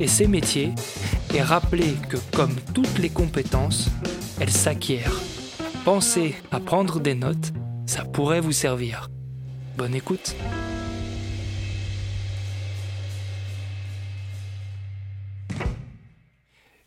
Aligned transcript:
et 0.00 0.06
ses 0.06 0.26
métiers 0.26 0.72
et 1.34 1.42
rappeler 1.42 1.94
que 2.08 2.16
comme 2.34 2.54
toutes 2.74 2.98
les 2.98 3.10
compétences, 3.10 3.88
elles 4.40 4.50
s'acquièrent. 4.50 5.20
Pensez 5.84 6.34
à 6.50 6.60
prendre 6.60 7.00
des 7.00 7.14
notes, 7.14 7.52
ça 7.86 8.04
pourrait 8.04 8.40
vous 8.40 8.52
servir. 8.52 9.10
Bonne 9.76 9.94
écoute. 9.94 10.34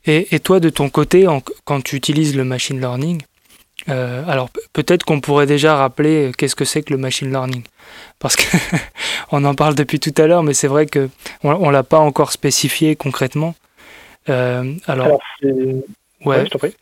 Et, 0.05 0.39
toi, 0.39 0.59
de 0.59 0.69
ton 0.69 0.89
côté, 0.89 1.27
quand 1.65 1.83
tu 1.83 1.95
utilises 1.95 2.35
le 2.35 2.43
machine 2.43 2.79
learning, 2.79 3.21
euh, 3.87 4.23
alors 4.27 4.49
peut-être 4.73 5.03
qu'on 5.03 5.21
pourrait 5.21 5.45
déjà 5.45 5.75
rappeler 5.75 6.31
qu'est-ce 6.37 6.55
que 6.55 6.65
c'est 6.65 6.81
que 6.81 6.93
le 6.93 6.99
machine 6.99 7.29
learning, 7.29 7.63
parce 8.19 8.35
que 8.35 8.43
on 9.31 9.43
en 9.45 9.55
parle 9.55 9.75
depuis 9.75 9.99
tout 9.99 10.13
à 10.17 10.27
l'heure, 10.27 10.43
mais 10.43 10.53
c'est 10.53 10.67
vrai 10.67 10.85
que 10.85 11.09
on, 11.43 11.69
l'a 11.69 11.83
pas 11.83 11.99
encore 11.99 12.31
spécifié 12.31 12.95
concrètement. 12.95 13.55
Euh, 14.27 14.73
alors, 14.87 15.19
ouais, 16.25 16.45
je 16.45 16.49
t'en 16.49 16.59
prie. 16.59 16.75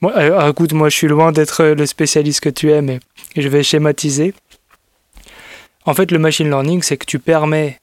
Moi, 0.00 0.48
écoute, 0.50 0.74
moi 0.74 0.90
je 0.90 0.96
suis 0.96 1.08
loin 1.08 1.32
d'être 1.32 1.64
le 1.64 1.86
spécialiste 1.86 2.40
que 2.40 2.50
tu 2.50 2.70
es, 2.70 2.82
mais 2.82 3.00
je 3.36 3.48
vais 3.48 3.62
schématiser. 3.62 4.34
En 5.86 5.94
fait, 5.94 6.10
le 6.10 6.18
machine 6.18 6.48
learning, 6.48 6.82
c'est 6.82 6.96
que 6.96 7.06
tu 7.06 7.18
permets 7.18 7.78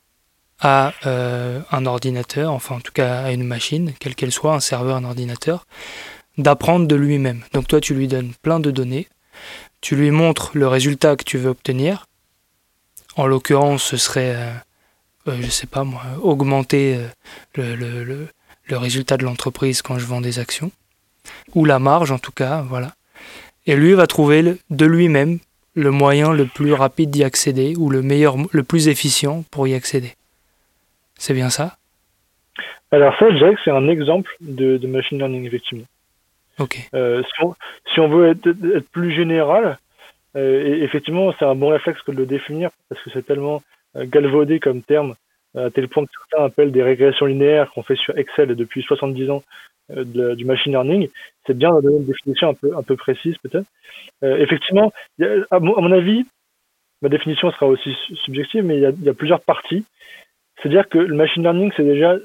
à 0.62 0.94
euh, 1.08 1.60
un 1.72 1.86
ordinateur, 1.86 2.52
enfin 2.52 2.76
en 2.76 2.80
tout 2.80 2.92
cas 2.94 3.24
à 3.24 3.32
une 3.32 3.44
machine, 3.44 3.94
quelle 4.00 4.16
qu'elle 4.16 4.32
soit, 4.32 4.54
un 4.54 4.60
serveur, 4.60 4.96
un 4.96 5.04
ordinateur, 5.04 5.66
d'apprendre 6.42 6.88
de 6.88 6.96
lui-même. 6.96 7.42
Donc 7.54 7.68
toi, 7.68 7.82
tu 7.82 7.94
lui 7.94 8.08
donnes 8.08 8.34
plein 8.42 8.60
de 8.60 8.72
données, 8.72 9.08
tu 9.82 9.96
lui 9.96 10.12
montres 10.12 10.52
le 10.54 10.68
résultat 10.68 11.16
que 11.16 11.24
tu 11.24 11.38
veux 11.38 11.50
obtenir. 11.50 12.08
En 13.16 13.28
l'occurrence, 13.28 13.84
ce 13.84 13.98
serait, 13.98 14.36
euh, 14.36 14.52
euh, 15.28 15.38
je 15.42 15.50
sais 15.50 15.68
pas 15.68 15.84
moi, 15.84 16.02
augmenter 16.22 16.98
le, 17.56 17.76
le 17.76 18.78
résultat 18.78 19.18
de 19.18 19.24
l'entreprise 19.24 19.82
quand 19.82 20.00
je 20.00 20.06
vends 20.06 20.22
des 20.22 20.40
actions, 20.40 20.72
ou 21.54 21.66
la 21.66 21.80
marge 21.80 22.12
en 22.12 22.20
tout 22.20 22.32
cas, 22.32 22.62
voilà. 22.62 22.94
Et 23.68 23.76
lui 23.76 23.94
va 23.94 24.08
trouver 24.08 24.58
de 24.70 24.86
lui-même 24.86 25.40
le 25.76 25.92
moyen 25.92 26.34
le 26.34 26.46
plus 26.46 26.74
rapide 26.74 27.12
d'y 27.12 27.24
accéder 27.24 27.76
ou 27.78 27.90
le 27.90 28.02
meilleur, 28.02 28.36
le 28.52 28.64
plus 28.64 28.88
efficient 28.88 29.44
pour 29.52 29.68
y 29.68 29.74
accéder. 29.74 30.16
C'est 31.18 31.34
bien 31.34 31.50
ça? 31.50 31.78
Alors 32.92 33.14
ça, 33.20 33.30
je 33.30 33.38
dirais 33.38 33.54
que 33.54 33.62
c'est 33.64 33.72
un 33.72 33.88
exemple 33.88 34.30
de, 34.42 34.86
machine 34.88 35.18
learning, 35.18 35.46
effectivement. 35.46 35.86
Euh, 36.94 37.24
si, 37.94 38.00
on, 38.00 38.08
veut 38.08 38.30
être, 38.30 38.90
plus 38.92 39.12
général, 39.12 39.78
euh, 40.36 40.84
effectivement, 40.84 41.34
c'est 41.38 41.46
un 41.46 41.56
bon 41.56 41.70
réflexe 41.70 42.02
que 42.02 42.12
de 42.12 42.18
le 42.18 42.26
définir 42.26 42.70
parce 42.90 43.02
que 43.02 43.10
c'est 43.12 43.26
tellement 43.26 43.62
euh, 43.96 44.06
galvaudé 44.06 44.60
comme 44.60 44.82
terme, 44.82 45.16
à 45.56 45.70
tel 45.70 45.88
point 45.90 46.06
que 46.06 46.12
certains 46.30 46.46
appellent 46.46 46.72
des 46.72 46.84
régressions 46.84 47.26
linéaires 47.26 47.72
qu'on 47.72 47.84
fait 47.84 47.98
sur 47.98 48.18
Excel 48.18 48.56
depuis 48.56 48.84
70 48.84 49.30
ans 49.30 49.44
du 49.90 50.46
machine 50.46 50.72
learning, 50.72 51.10
c'est 51.46 51.58
bien 51.58 51.76
de 51.76 51.82
donner 51.82 51.98
une 51.98 52.06
définition 52.06 52.56
un 52.74 52.84
peu, 52.84 52.96
précise 52.96 53.36
peut-être. 53.40 53.68
Effectivement, 54.22 54.94
à, 55.50 55.60
mon, 55.60 55.92
avis, 55.92 56.26
ma 57.02 57.10
définition 57.10 57.52
sera 57.52 57.66
aussi 57.66 57.94
subjective, 58.24 58.64
mais 58.64 58.78
il 58.78 59.04
y 59.04 59.10
a, 59.10 59.14
plusieurs 59.14 59.42
parties. 59.42 59.84
C'est-à-dire 60.56 60.88
que 60.88 60.98
le 60.98 61.14
machine 61.14 61.44
learning, 61.44 61.74
c'est 61.76 61.84
déjà 61.84 62.16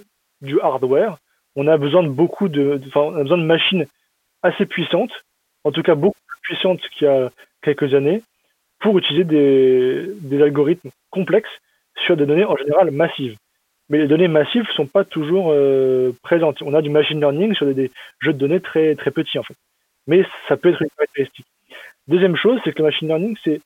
du 0.43 0.61
hardware. 0.61 1.19
On 1.57 1.67
a 1.67 1.77
besoin 1.77 2.05
de 2.05 2.09
beaucoup 2.09 2.49
de, 2.49 2.81
enfin, 2.87 3.01
on 3.01 3.17
a 3.17 3.23
besoin 3.23 3.39
de 3.39 3.43
machines 3.43 3.87
assez 4.43 4.67
puissantes, 4.67 5.13
en 5.65 5.73
tout 5.73 5.83
cas 5.83 5.95
beaucoup 5.95 6.21
plus 6.27 6.41
puissantes 6.43 6.81
qu'il 6.91 7.07
y 7.07 7.11
a 7.11 7.31
quelques 7.63 7.95
années, 7.95 8.23
pour 8.79 8.99
utiliser 8.99 9.25
des, 9.25 10.07
des 10.21 10.43
algorithmes 10.43 10.91
complexes 11.11 11.61
sur 11.97 12.17
des 12.17 12.27
données 12.27 12.45
en 12.45 12.57
général 12.57 12.91
massives 12.91 13.37
mais 13.89 13.99
les 13.99 14.09
données 14.09 14.29
massives 14.29 14.67
ne 14.69 14.75
sont 14.75 14.87
pas 14.87 15.05
toujours 15.05 15.53
euh, 15.53 16.13
présentes. 16.23 16.63
On 16.63 16.75
a 16.75 16.83
du 16.83 16.91
machine 16.91 17.21
learning 17.21 17.55
sur 17.55 17.73
des, 17.73 17.91
jeux 18.21 18.33
de 18.33 18.39
données 18.39 18.61
très, 18.61 18.95
très 18.97 19.11
petits, 19.11 19.39
en 19.39 19.43
fait. 19.43 19.57
Mais 20.07 20.25
ça 20.49 20.57
peut 20.57 20.71
être 20.71 20.83
une 20.83 20.91
caractéristique. 20.91 21.47
Deuxième 22.09 22.37
chose, 22.37 22.61
c'est 22.65 22.73
que 22.73 22.79
le 22.79 22.85
machine 22.85 23.09
learning, 23.09 23.37
c'est 23.45 23.61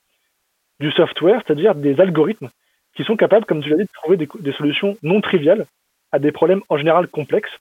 du 0.78 0.90
software, 0.92 1.42
c'est-à-dire 1.44 1.74
des 1.74 2.00
algorithmes 2.00 2.50
qui 2.94 3.04
sont 3.04 3.16
capables, 3.16 3.46
comme 3.46 3.62
tu 3.62 3.70
l'as 3.70 3.76
dit, 3.76 3.84
de 3.84 3.88
trouver 3.92 4.16
des, 4.16 4.52
solutions 4.52 4.96
non 5.02 5.20
triviales 5.20 5.66
à 6.12 6.18
des 6.18 6.32
problèmes 6.32 6.62
en 6.68 6.76
général 6.76 7.06
complexes, 7.06 7.52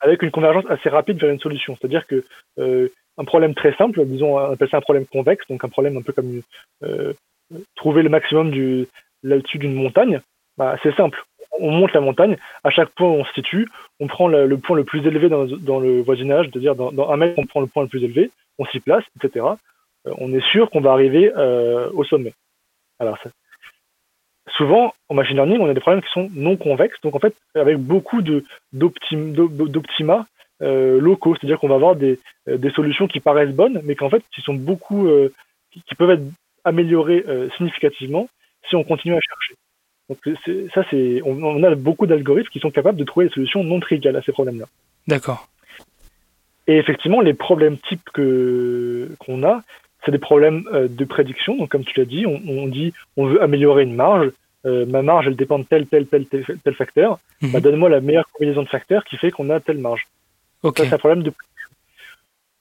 avec 0.00 0.22
une 0.22 0.30
convergence 0.30 0.64
assez 0.68 0.88
rapide 0.88 1.18
vers 1.18 1.30
une 1.30 1.40
solution. 1.40 1.76
C'est-à-dire 1.76 2.06
que 2.06 2.24
euh, 2.58 2.88
un 3.16 3.24
problème 3.24 3.54
très 3.54 3.74
simple, 3.74 4.04
disons, 4.06 4.38
on 4.38 4.52
appelle 4.52 4.68
ça 4.68 4.76
un 4.76 4.82
problème 4.82 5.06
convexe, 5.06 5.46
donc 5.48 5.64
un 5.64 5.68
problème 5.68 5.96
un 5.96 6.02
peu 6.02 6.12
comme 6.12 6.42
euh, 6.84 7.12
trouver 7.74 8.02
le 8.02 8.08
maximum 8.08 8.50
du 8.50 8.86
là-dessus 9.22 9.58
d'une 9.58 9.74
montagne, 9.74 10.20
bah, 10.56 10.76
c'est 10.82 10.94
simple 10.94 11.24
on 11.60 11.70
monte 11.70 11.92
la 11.92 12.00
montagne, 12.00 12.36
à 12.64 12.70
chaque 12.70 12.90
point 12.90 13.08
où 13.08 13.14
on 13.14 13.24
se 13.24 13.32
situe, 13.34 13.68
on 14.00 14.06
prend 14.06 14.28
le, 14.28 14.56
point 14.58 14.76
le 14.76 14.84
plus 14.84 15.06
élevé 15.06 15.28
dans, 15.28 15.80
le 15.80 16.00
voisinage, 16.00 16.46
c'est-à-dire 16.46 16.74
dans, 16.74 17.10
un 17.10 17.16
mètre, 17.16 17.38
on 17.38 17.46
prend 17.46 17.60
le 17.60 17.66
point 17.66 17.82
le 17.82 17.88
plus 17.88 18.04
élevé, 18.04 18.30
on 18.58 18.66
s'y 18.66 18.80
place, 18.80 19.04
etc. 19.16 19.46
Euh, 20.06 20.14
on 20.18 20.32
est 20.32 20.44
sûr 20.50 20.70
qu'on 20.70 20.80
va 20.80 20.92
arriver 20.92 21.32
euh, 21.36 21.90
au 21.94 22.04
sommet. 22.04 22.32
Alors, 22.98 23.18
souvent, 24.56 24.94
en 25.08 25.14
machine 25.14 25.36
learning, 25.36 25.60
on 25.60 25.68
a 25.68 25.74
des 25.74 25.80
problèmes 25.80 26.02
qui 26.02 26.10
sont 26.10 26.28
non 26.34 26.56
convexes, 26.56 27.00
donc 27.02 27.14
en 27.14 27.18
fait, 27.18 27.34
avec 27.54 27.76
beaucoup 27.78 28.22
d'optima 28.72 30.26
euh, 30.60 31.00
locaux, 31.00 31.34
c'est-à-dire 31.36 31.58
qu'on 31.58 31.68
va 31.68 31.76
avoir 31.76 31.96
des, 31.96 32.18
solutions 32.74 33.06
qui 33.06 33.20
paraissent 33.20 33.54
bonnes, 33.54 33.80
mais 33.84 33.94
qu'en 33.94 34.10
fait, 34.10 34.22
qui 34.34 34.40
sont 34.40 34.54
beaucoup, 34.54 35.08
qui, 35.70 35.94
peuvent 35.94 36.10
être 36.10 36.24
améliorées 36.64 37.24
significativement 37.56 38.28
si 38.68 38.76
on 38.76 38.84
continue 38.84 39.14
à 39.14 39.20
chercher. 39.20 39.54
Donc 40.08 40.18
ça, 40.74 40.84
c'est, 40.90 41.20
on, 41.24 41.62
a 41.62 41.74
beaucoup 41.74 42.06
d'algorithmes 42.06 42.48
qui 42.50 42.60
sont 42.60 42.70
capables 42.70 42.98
de 42.98 43.04
trouver 43.04 43.26
des 43.26 43.32
solutions 43.32 43.62
non 43.62 43.78
triviales 43.80 44.16
à 44.16 44.22
ces 44.22 44.32
problèmes-là. 44.32 44.66
D'accord. 45.06 45.48
Et 46.66 46.76
effectivement, 46.76 47.20
les 47.20 47.34
problèmes 47.34 47.78
types 47.78 48.08
que 48.12 49.08
qu'on 49.18 49.42
a, 49.42 49.62
c'est 50.08 50.12
des 50.12 50.18
problèmes 50.18 50.66
euh, 50.72 50.88
de 50.88 51.04
prédiction. 51.04 51.54
Donc 51.56 51.70
comme 51.70 51.84
tu 51.84 51.98
l'as 51.98 52.06
dit, 52.06 52.24
on, 52.24 52.66
dit 52.66 52.94
on 53.18 53.26
veut 53.26 53.42
améliorer 53.42 53.82
une 53.82 53.94
marge. 53.94 54.30
Euh, 54.64 54.86
ma 54.86 55.02
marge, 55.02 55.26
elle 55.26 55.36
dépend 55.36 55.58
de 55.58 55.64
tel, 55.64 55.86
tel, 55.86 56.06
tel, 56.06 56.24
tel, 56.26 56.74
facteur. 56.74 57.18
Mhm. 57.42 57.52
Bah, 57.52 57.60
donne-moi 57.60 57.90
la 57.90 58.00
meilleure 58.00 58.26
combinaison 58.32 58.62
de 58.62 58.68
facteurs 58.68 59.04
qui 59.04 59.18
fait 59.18 59.30
qu'on 59.30 59.50
a 59.50 59.60
telle 59.60 59.76
marge. 59.76 60.06
Okay. 60.62 60.84
Ça, 60.84 60.88
c'est 60.88 60.94
un 60.94 60.98
problème 60.98 61.22
de 61.22 61.32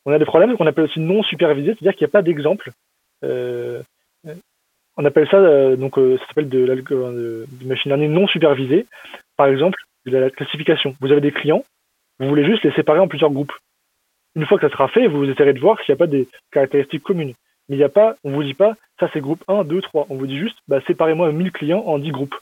On 0.06 0.12
a 0.12 0.20
des 0.20 0.26
problèmes 0.26 0.58
qu'on 0.58 0.68
appelle 0.68 0.84
aussi 0.84 1.00
non 1.00 1.24
supervisés, 1.24 1.74
c'est-à-dire 1.74 1.96
qu'il 1.96 2.06
n'y 2.06 2.12
a 2.12 2.12
pas 2.12 2.22
d'exemple. 2.22 2.72
Euh, 3.24 3.82
on 4.98 5.06
appelle 5.06 5.30
ça, 5.30 5.38
euh, 5.38 5.78
donc, 5.78 5.96
ça 5.96 6.28
s'appelle 6.28 6.50
de, 6.50 6.66
de, 6.66 7.46
du 7.50 7.66
machine 7.66 7.90
learning 7.92 8.12
non 8.12 8.28
supervisé. 8.28 8.86
Par 9.38 9.48
exemple, 9.48 9.80
de 10.06 10.18
la 10.18 10.30
classification. 10.30 10.96
Vous 11.00 11.12
avez 11.14 11.22
des 11.22 11.32
clients, 11.32 11.64
vous 12.20 12.28
voulez 12.28 12.46
juste 12.46 12.64
les 12.64 12.74
séparer 12.74 13.00
en 13.00 13.08
plusieurs 13.08 13.32
groupes. 13.32 13.54
Une 14.38 14.46
fois 14.46 14.60
que 14.60 14.68
ça 14.68 14.72
sera 14.72 14.88
fait, 14.88 15.08
vous 15.08 15.26
essayerez 15.26 15.54
de 15.54 15.60
voir 15.60 15.78
s'il 15.80 15.92
n'y 15.92 15.98
a 15.98 15.98
pas 15.98 16.08
des 16.08 16.28
caractéristiques 16.52 17.04
communes. 17.04 17.34
Mais 17.68 17.76
il 17.76 17.80
n'y 17.80 17.84
a 17.84 17.90
pas, 17.90 18.16
on 18.24 18.32
vous 18.32 18.44
dit 18.44 18.54
pas, 18.54 18.76
ça 19.00 19.10
c'est 19.12 19.20
groupe 19.20 19.44
1, 19.48 19.64
2, 19.64 19.82
3. 19.82 20.06
On 20.10 20.16
vous 20.16 20.28
dit 20.28 20.38
juste, 20.38 20.58
bah, 20.68 20.80
séparez-moi 20.86 21.32
1000 21.32 21.52
clients 21.52 21.84
en 21.86 21.98
10 21.98 22.12
groupes. 22.12 22.36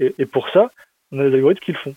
Et, 0.00 0.12
et, 0.18 0.26
pour 0.26 0.48
ça, 0.50 0.70
on 1.12 1.20
a 1.20 1.28
des 1.28 1.36
algorithmes 1.36 1.64
qui 1.64 1.72
le 1.72 1.78
font. 1.78 1.94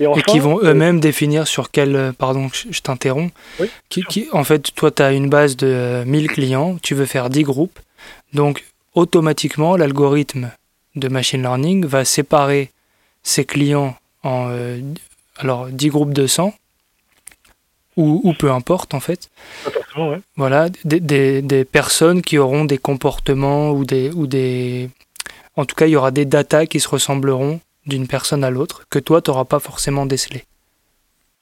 Et, 0.00 0.22
qui 0.22 0.38
vont 0.38 0.58
euh, 0.60 0.70
eux-mêmes 0.70 1.00
définir 1.00 1.46
sur 1.46 1.70
quel, 1.70 2.12
pardon, 2.18 2.48
je 2.52 2.80
t'interromps, 2.80 3.32
oui, 3.58 3.70
qui, 3.88 4.02
qui, 4.04 4.28
en 4.32 4.44
fait, 4.44 4.74
toi, 4.74 4.90
tu 4.90 5.02
as 5.02 5.12
une 5.12 5.30
base 5.30 5.56
de 5.56 6.04
1000 6.06 6.28
clients, 6.28 6.76
tu 6.82 6.94
veux 6.94 7.06
faire 7.06 7.30
10 7.30 7.44
groupes, 7.44 7.78
donc 8.32 8.64
automatiquement, 8.94 9.76
l'algorithme 9.76 10.50
de 10.96 11.08
machine 11.08 11.42
learning 11.42 11.86
va 11.86 12.04
séparer 12.04 12.70
ses 13.22 13.44
clients 13.44 13.96
en 14.22 14.48
euh, 14.50 14.78
alors 15.36 15.68
10 15.68 15.88
groupes 15.88 16.12
de 16.12 16.26
100 16.26 16.54
ou, 17.98 18.32
peu 18.38 18.50
importe 18.50 18.94
en 18.94 19.00
fait. 19.00 19.28
Ouais. 19.96 20.18
Voilà, 20.36 20.68
des, 20.84 21.42
des, 21.42 21.64
personnes 21.64 22.22
qui 22.22 22.38
auront 22.38 22.64
des 22.64 22.78
comportements 22.78 23.70
ou 23.70 23.84
des, 23.84 24.10
ou 24.12 24.26
des... 24.26 24.88
En 25.56 25.64
tout 25.64 25.74
cas, 25.74 25.86
il 25.86 25.90
y 25.90 25.96
aura 25.96 26.12
des 26.12 26.24
datas 26.24 26.66
qui 26.66 26.78
se 26.78 26.88
ressembleront 26.88 27.60
d'une 27.86 28.06
personne 28.06 28.44
à 28.44 28.50
l'autre 28.50 28.84
que 28.88 29.00
toi, 29.00 29.20
tu 29.20 29.30
n'auras 29.30 29.44
pas 29.44 29.58
forcément 29.58 30.06
décelé. 30.06 30.44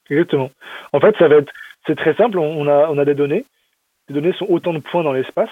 Exactement. 0.08 0.50
En 0.92 1.00
fait, 1.00 1.14
ça 1.18 1.28
va 1.28 1.36
être... 1.36 1.52
C'est 1.86 1.96
très 1.96 2.14
simple, 2.14 2.38
on 2.38 2.66
a, 2.66 2.88
on 2.88 2.98
a 2.98 3.04
des 3.04 3.14
données. 3.14 3.44
Les 4.08 4.14
données 4.14 4.32
sont 4.32 4.46
autant 4.48 4.72
de 4.72 4.78
points 4.78 5.04
dans 5.04 5.12
l'espace. 5.12 5.50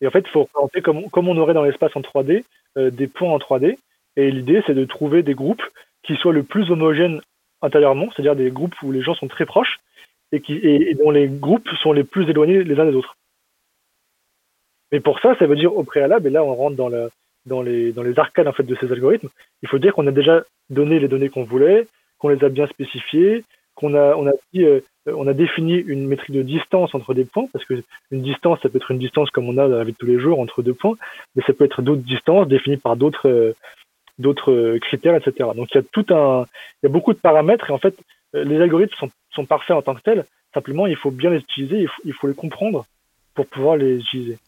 Et 0.00 0.06
en 0.06 0.10
fait, 0.10 0.24
il 0.26 0.30
faut 0.30 0.42
représenter 0.42 0.82
comme, 0.82 1.08
comme 1.10 1.28
on 1.28 1.36
aurait 1.36 1.54
dans 1.54 1.62
l'espace 1.62 1.94
en 1.94 2.00
3D, 2.00 2.44
euh, 2.76 2.90
des 2.90 3.06
points 3.06 3.30
en 3.30 3.38
3D. 3.38 3.78
Et 4.16 4.30
l'idée, 4.30 4.62
c'est 4.66 4.74
de 4.74 4.84
trouver 4.84 5.22
des 5.22 5.34
groupes 5.34 5.62
qui 6.02 6.16
soient 6.16 6.32
le 6.32 6.42
plus 6.42 6.70
homogènes 6.70 7.20
intérieurement, 7.62 8.08
c'est-à-dire 8.10 8.36
des 8.36 8.50
groupes 8.50 8.74
où 8.82 8.90
les 8.90 9.02
gens 9.02 9.14
sont 9.14 9.28
très 9.28 9.46
proches 9.46 9.78
et, 10.32 10.40
qui, 10.40 10.54
et, 10.54 10.94
dont 10.94 11.10
les 11.10 11.28
groupes 11.28 11.68
sont 11.82 11.92
les 11.92 12.04
plus 12.04 12.28
éloignés 12.28 12.64
les 12.64 12.78
uns 12.78 12.86
des 12.86 12.94
autres. 12.94 13.16
Mais 14.92 15.00
pour 15.00 15.20
ça, 15.20 15.36
ça 15.38 15.46
veut 15.46 15.56
dire 15.56 15.76
au 15.76 15.84
préalable, 15.84 16.28
et 16.28 16.30
là 16.30 16.44
on 16.44 16.54
rentre 16.54 16.76
dans, 16.76 16.88
la, 16.88 17.08
dans, 17.46 17.62
les, 17.62 17.92
dans 17.92 18.02
les 18.02 18.18
arcades 18.18 18.48
en 18.48 18.52
fait, 18.52 18.64
de 18.64 18.76
ces 18.76 18.90
algorithmes, 18.92 19.28
il 19.62 19.68
faut 19.68 19.78
dire 19.78 19.94
qu'on 19.94 20.06
a 20.06 20.12
déjà 20.12 20.42
donné 20.68 20.98
les 20.98 21.08
données 21.08 21.28
qu'on 21.28 21.44
voulait, 21.44 21.86
qu'on 22.18 22.28
les 22.28 22.44
a 22.44 22.48
bien 22.48 22.66
spécifiées, 22.66 23.44
qu'on 23.74 23.94
a, 23.94 24.14
on 24.16 24.26
a, 24.26 24.32
dit, 24.52 24.64
euh, 24.64 24.80
on 25.06 25.26
a 25.26 25.32
défini 25.32 25.74
une 25.74 26.06
métrique 26.06 26.34
de 26.34 26.42
distance 26.42 26.94
entre 26.94 27.14
des 27.14 27.24
points, 27.24 27.46
parce 27.52 27.64
que 27.64 27.74
une 28.10 28.22
distance, 28.22 28.58
ça 28.62 28.68
peut 28.68 28.76
être 28.76 28.90
une 28.90 28.98
distance 28.98 29.30
comme 29.30 29.48
on 29.48 29.58
a 29.58 29.68
dans 29.68 29.76
la 29.76 29.84
vie 29.84 29.92
de 29.92 29.96
tous 29.96 30.06
les 30.06 30.18
jours 30.18 30.40
entre 30.40 30.62
deux 30.62 30.74
points, 30.74 30.96
mais 31.34 31.42
ça 31.46 31.52
peut 31.52 31.64
être 31.64 31.82
d'autres 31.82 32.02
distances 32.02 32.48
définies 32.48 32.76
par 32.76 32.96
d'autres 32.96 33.28
euh, 33.28 33.54
euh, 34.48 34.78
critères, 34.80 35.14
etc. 35.14 35.50
Donc 35.54 35.68
il 35.72 35.78
y 35.78 35.80
a 35.80 35.84
tout 35.92 36.06
un, 36.10 36.44
il 36.82 36.86
y 36.86 36.90
a 36.90 36.92
beaucoup 36.92 37.12
de 37.12 37.18
paramètres 37.18 37.70
et 37.70 37.72
en 37.72 37.78
fait 37.78 37.96
les 38.32 38.60
algorithmes 38.60 38.94
sont 38.96 39.10
sont 39.34 39.44
parfaits 39.44 39.76
en 39.76 39.82
tant 39.82 39.94
que 39.94 40.02
tels. 40.02 40.24
Simplement, 40.54 40.86
il 40.86 40.96
faut 40.96 41.10
bien 41.10 41.30
les 41.30 41.38
utiliser, 41.38 41.86
il 42.04 42.12
faut, 42.12 42.26
les 42.26 42.34
comprendre 42.34 42.84
pour 43.34 43.46
pouvoir 43.46 43.76
les 43.76 43.98
utiliser. 43.98 44.38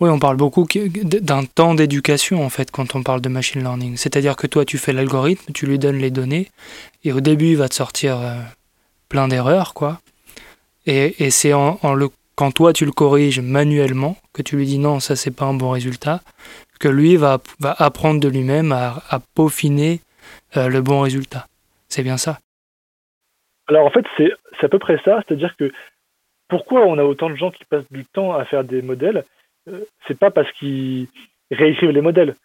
Oui, 0.00 0.10
on 0.10 0.18
parle 0.18 0.36
beaucoup 0.36 0.66
d'un 0.66 1.44
temps 1.44 1.74
d'éducation 1.74 2.44
en 2.44 2.50
fait 2.50 2.70
quand 2.70 2.94
on 2.94 3.02
parle 3.02 3.20
de 3.20 3.28
machine 3.28 3.62
learning. 3.62 3.96
C'est-à-dire 3.96 4.36
que 4.36 4.46
toi, 4.46 4.64
tu 4.64 4.76
fais 4.76 4.92
l'algorithme, 4.92 5.52
tu 5.52 5.66
lui 5.66 5.78
donnes 5.78 5.98
les 5.98 6.10
données, 6.10 6.50
et 7.04 7.12
au 7.12 7.20
début, 7.20 7.50
il 7.50 7.56
va 7.56 7.68
te 7.68 7.74
sortir 7.74 8.20
euh, 8.20 8.34
plein 9.08 9.28
d'erreurs, 9.28 9.72
quoi. 9.72 10.00
Et, 10.86 11.30
c'est 11.30 11.52
en, 11.52 11.78
le, 11.94 12.10
quand 12.36 12.52
toi, 12.52 12.72
tu 12.72 12.84
le 12.84 12.92
corriges 12.92 13.40
manuellement, 13.40 14.16
que 14.32 14.42
tu 14.42 14.56
lui 14.56 14.66
dis 14.66 14.78
non, 14.78 15.00
ça, 15.00 15.16
c'est 15.16 15.32
pas 15.32 15.46
un 15.46 15.54
bon 15.54 15.70
résultat, 15.70 16.20
que 16.78 16.88
lui 16.88 17.16
va, 17.16 17.40
va 17.58 17.74
apprendre 17.78 18.20
de 18.20 18.28
lui-même 18.28 18.70
à, 18.70 19.20
peaufiner 19.34 20.00
euh, 20.56 20.68
le 20.68 20.80
bon 20.82 21.00
résultat. 21.00 21.48
C'est 21.88 22.02
bien 22.02 22.18
ça 22.18 22.38
alors 23.68 23.86
en 23.86 23.90
fait, 23.90 24.04
c'est 24.16 24.64
à 24.64 24.68
peu 24.68 24.78
près 24.78 24.98
ça, 25.04 25.22
c'est-à-dire 25.26 25.56
que 25.56 25.72
pourquoi 26.48 26.86
on 26.86 26.98
a 26.98 27.04
autant 27.04 27.30
de 27.30 27.36
gens 27.36 27.50
qui 27.50 27.64
passent 27.64 27.90
du 27.90 28.04
temps 28.04 28.32
à 28.32 28.44
faire 28.44 28.64
des 28.64 28.82
modèles 28.82 29.24
euh, 29.68 29.80
C'est 30.06 30.18
pas 30.18 30.30
parce 30.30 30.50
qu'ils 30.52 31.08
réécrivent 31.50 31.90
les 31.90 32.00
modèles. 32.00 32.36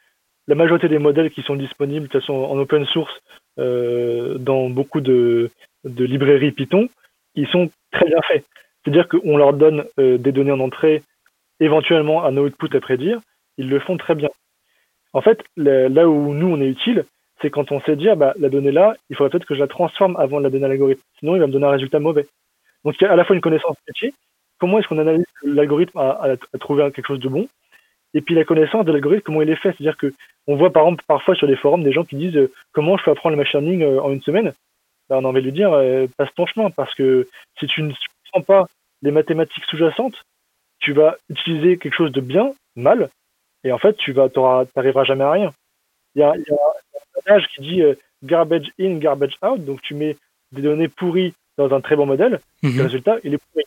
La 0.48 0.56
majorité 0.56 0.88
des 0.88 0.98
modèles 0.98 1.30
qui 1.30 1.44
sont 1.44 1.56
disponibles, 1.56 2.08
de 2.08 2.12
toute 2.12 2.22
façon, 2.22 2.34
en 2.34 2.58
open 2.58 2.86
source, 2.86 3.14
euh, 3.60 4.38
dans 4.40 4.70
beaucoup 4.70 5.02
de, 5.02 5.52
de, 5.84 6.06
librairies 6.06 6.52
Python, 6.52 6.90
ils 7.36 7.48
sont 7.48 7.70
très 7.92 8.06
bien 8.06 8.20
faits. 8.28 8.44
C'est-à-dire 8.84 9.08
qu'on 9.08 9.38
leur 9.38 9.54
donne 9.54 9.86
euh, 10.00 10.18
des 10.18 10.32
données 10.32 10.52
en 10.52 10.60
entrée, 10.60 11.04
éventuellement 11.60 12.26
un 12.26 12.36
output 12.38 12.76
à 12.76 12.80
prédire, 12.80 13.20
ils 13.58 13.70
le 13.70 13.80
font 13.80 13.98
très 13.98 14.16
bien. 14.16 14.30
En 15.14 15.22
fait, 15.22 15.44
là 15.58 16.10
où 16.10 16.34
nous, 16.34 16.48
on 16.48 16.60
est 16.60 16.70
utile, 16.70 17.06
c'est 17.42 17.50
quand 17.50 17.72
on 17.72 17.82
sait 17.82 17.96
dire, 17.96 18.16
bah, 18.16 18.34
la 18.40 18.50
donnée 18.50 18.72
là, 18.72 18.96
il 19.10 19.16
faudrait 19.16 19.30
peut-être 19.30 19.46
que 19.46 19.56
je 19.56 19.60
la 19.60 19.68
transforme 19.68 20.16
avant 20.18 20.40
de 20.40 20.44
la 20.44 20.50
donner 20.50 20.66
à 20.66 20.68
l'algorithme. 20.70 21.02
Sinon, 21.20 21.36
il 21.36 21.40
va 21.40 21.48
me 21.48 21.52
donner 21.52 21.66
un 21.66 21.72
résultat 21.72 22.00
mauvais. 22.00 22.28
Donc, 22.84 22.96
il 23.00 23.04
y 23.04 23.08
a 23.08 23.12
à 23.12 23.16
la 23.16 23.26
fois 23.26 23.36
une 23.36 23.42
connaissance 23.42 23.78
métier, 23.88 24.14
comment 24.60 24.80
est-ce 24.80 24.88
qu'on 24.88 25.00
analyse 25.00 25.26
l'algorithme 25.44 25.98
à, 25.98 26.36
trouver 26.60 26.90
quelque 26.92 27.08
chose 27.08 27.20
de 27.20 27.30
bon, 27.30 27.48
et 28.14 28.22
puis 28.22 28.36
la 28.36 28.44
connaissance 28.44 28.86
de 28.86 28.92
l'algorithme, 28.92 29.24
comment 29.24 29.42
il 29.42 29.50
est 29.50 29.56
fait. 29.56 29.70
C'est-à-dire 29.70 29.98
que 29.98 30.14
on 30.48 30.56
voit 30.56 30.72
par 30.72 30.84
exemple 30.84 31.04
parfois 31.08 31.36
sur 31.36 31.48
les 31.48 31.56
forums 31.56 31.84
des 31.84 31.92
gens 31.92 32.04
qui 32.04 32.16
disent 32.16 32.36
euh, 32.36 32.52
comment 32.72 32.98
je 32.98 33.04
peux 33.04 33.12
apprendre 33.12 33.36
le 33.36 33.42
machine 33.42 33.62
learning 33.62 33.84
euh, 33.84 34.02
en 34.02 34.12
une 34.12 34.22
semaine. 34.22 34.54
Bah, 35.10 35.18
on 35.20 35.26
a 35.26 35.28
envie 35.28 35.42
de 35.42 35.46
lui 35.46 35.52
dire 35.52 35.72
euh, 35.74 36.08
passe 36.18 36.34
ton 36.36 36.46
chemin 36.46 36.70
parce 36.70 36.94
que 36.96 37.28
si 37.60 37.68
tu 37.68 37.84
ne 37.84 37.94
comprends 38.32 38.42
pas 38.42 38.68
les 39.02 39.12
mathématiques 39.12 39.66
sous-jacentes, 39.66 40.24
tu 40.80 40.94
vas 40.94 41.18
utiliser 41.30 41.78
quelque 41.78 41.96
chose 41.96 42.12
de 42.12 42.22
bien, 42.22 42.52
mal, 42.76 43.10
et 43.64 43.72
en 43.72 43.78
fait 43.78 43.96
tu 43.98 44.12
vas 44.12 44.30
t'arriveras 44.30 45.04
jamais 45.04 45.24
à 45.24 45.32
rien. 45.32 45.54
Il 46.16 46.20
y 46.20 46.24
a, 46.24 46.34
qui 47.56 47.62
dit 47.62 47.82
euh, 47.82 47.96
garbage 48.24 48.72
in, 48.80 48.98
garbage 48.98 49.34
out. 49.42 49.64
Donc 49.64 49.82
tu 49.82 49.94
mets 49.96 50.18
des 50.52 50.62
données 50.62 50.88
pourries 50.88 51.34
dans 51.58 51.74
un 51.74 51.82
très 51.82 51.96
bon 51.96 52.06
modèle, 52.06 52.40
et 52.64 52.68
le 52.68 52.74
mhm. 52.74 52.82
résultat, 52.82 53.18
il 53.24 53.34
est 53.34 53.38
pourri. 53.38 53.64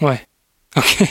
Ouais. 0.00 0.20
Ok. 0.76 1.08